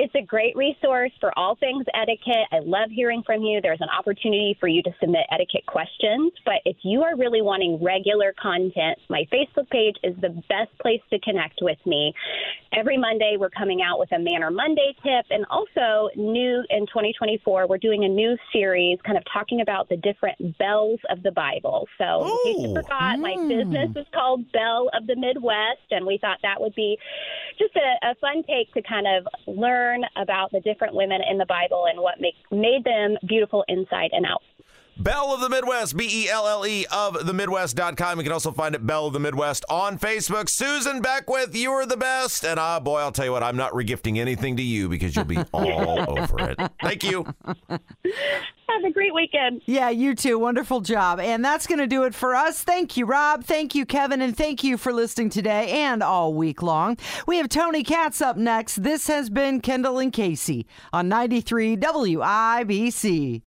It's 0.02 0.14
a 0.14 0.22
great 0.22 0.56
resource 0.56 1.12
for 1.20 1.30
all 1.38 1.56
things 1.56 1.84
etiquette. 1.92 2.48
I 2.52 2.60
love 2.60 2.88
hearing 2.88 3.22
from 3.22 3.42
you. 3.42 3.60
There's 3.60 3.82
an 3.82 3.90
opportunity 3.90 4.56
for 4.58 4.66
you 4.66 4.82
to 4.84 4.90
submit 4.98 5.26
etiquette 5.30 5.66
questions. 5.66 6.32
But 6.46 6.62
if 6.64 6.78
you 6.82 7.02
are 7.02 7.18
really 7.18 7.42
wanting 7.42 7.78
regular 7.84 8.32
content, 8.40 8.96
my 9.10 9.28
Facebook 9.30 9.68
page 9.68 9.96
is 10.02 10.16
the 10.22 10.30
best 10.48 10.72
place 10.80 11.02
to 11.10 11.18
connect 11.20 11.58
with 11.60 11.76
me. 11.84 12.14
Every 12.72 12.96
Monday, 12.96 13.36
we're 13.38 13.50
coming 13.50 13.82
out 13.82 13.98
with 13.98 14.10
a 14.12 14.18
Manner 14.18 14.50
Monday 14.50 14.96
tip. 15.02 15.26
And 15.28 15.44
also, 15.50 16.08
new 16.16 16.64
in 16.70 16.86
2024, 16.86 17.66
we're 17.66 17.76
doing 17.76 18.04
a 18.04 18.08
new 18.08 18.38
series 18.54 18.98
kind 19.04 19.18
of 19.18 19.24
talking 19.30 19.60
about 19.60 19.90
the 19.90 19.98
different 19.98 20.56
belles 20.56 21.00
of 21.10 21.22
the 21.22 21.32
Bible. 21.32 21.86
So, 21.98 22.24
in 22.24 22.54
case 22.54 22.62
you 22.62 22.70
Ooh. 22.70 22.82
forgot, 22.82 23.18
my 23.18 23.34
hmm. 23.34 23.48
business 23.48 23.90
is 23.96 24.06
called 24.14 24.50
Belle 24.52 24.88
of 24.94 25.06
the 25.06 25.16
Midwest. 25.16 25.90
And 25.90 26.06
we 26.06 26.16
thought 26.16 26.38
that 26.42 26.58
would 26.58 26.74
be 26.74 26.96
just 27.58 27.76
a, 27.76 28.12
a 28.12 28.14
fun 28.14 28.44
take 28.48 28.72
to 28.72 28.80
kind 28.80 29.06
of 29.06 29.28
learn 29.46 29.89
about 30.16 30.53
the 30.53 30.61
different 30.61 30.94
women 30.94 31.20
in 31.29 31.38
the 31.38 31.46
Bible 31.46 31.87
and 31.90 32.00
what 32.00 32.20
make, 32.20 32.35
made 32.50 32.85
them 32.85 33.16
beautiful 33.26 33.64
inside 33.68 34.11
and 34.12 34.26
out. 34.26 34.42
Belle 35.02 35.32
of 35.32 35.40
the 35.40 35.48
Midwest, 35.48 35.96
B 35.96 36.06
E 36.10 36.28
L 36.28 36.46
L 36.46 36.66
E 36.66 36.84
of 36.92 37.26
the 37.26 37.32
Midwest.com. 37.32 38.18
You 38.18 38.24
can 38.24 38.32
also 38.32 38.52
find 38.52 38.74
it 38.74 38.86
Belle 38.86 39.06
of 39.06 39.14
the 39.14 39.20
Midwest 39.20 39.64
on 39.70 39.98
Facebook. 39.98 40.48
Susan 40.50 41.00
Beckwith, 41.00 41.56
you 41.56 41.70
are 41.70 41.86
the 41.86 41.96
best. 41.96 42.44
And 42.44 42.60
ah, 42.60 42.78
boy, 42.80 43.00
I'll 43.00 43.12
tell 43.12 43.24
you 43.24 43.32
what, 43.32 43.42
I'm 43.42 43.56
not 43.56 43.72
regifting 43.72 44.18
anything 44.18 44.56
to 44.58 44.62
you 44.62 44.90
because 44.90 45.16
you'll 45.16 45.24
be 45.24 45.38
all 45.52 46.18
over 46.18 46.38
it. 46.40 46.58
Thank 46.82 47.04
you. 47.04 47.24
Have 47.70 48.84
a 48.84 48.92
great 48.92 49.14
weekend. 49.14 49.62
Yeah, 49.66 49.88
you 49.88 50.14
too. 50.14 50.38
Wonderful 50.38 50.80
job. 50.80 51.18
And 51.18 51.44
that's 51.44 51.66
going 51.66 51.80
to 51.80 51.86
do 51.86 52.04
it 52.04 52.14
for 52.14 52.34
us. 52.34 52.62
Thank 52.62 52.96
you, 52.96 53.06
Rob. 53.06 53.44
Thank 53.44 53.74
you, 53.74 53.84
Kevin. 53.86 54.20
And 54.20 54.36
thank 54.36 54.62
you 54.62 54.76
for 54.76 54.92
listening 54.92 55.30
today 55.30 55.70
and 55.70 56.02
all 56.02 56.34
week 56.34 56.62
long. 56.62 56.96
We 57.26 57.38
have 57.38 57.48
Tony 57.48 57.82
Katz 57.82 58.20
up 58.20 58.36
next. 58.36 58.82
This 58.82 59.06
has 59.08 59.28
been 59.30 59.60
Kendall 59.60 59.98
and 59.98 60.12
Casey 60.12 60.66
on 60.92 61.08
93 61.08 61.76
WIBC. 61.78 63.42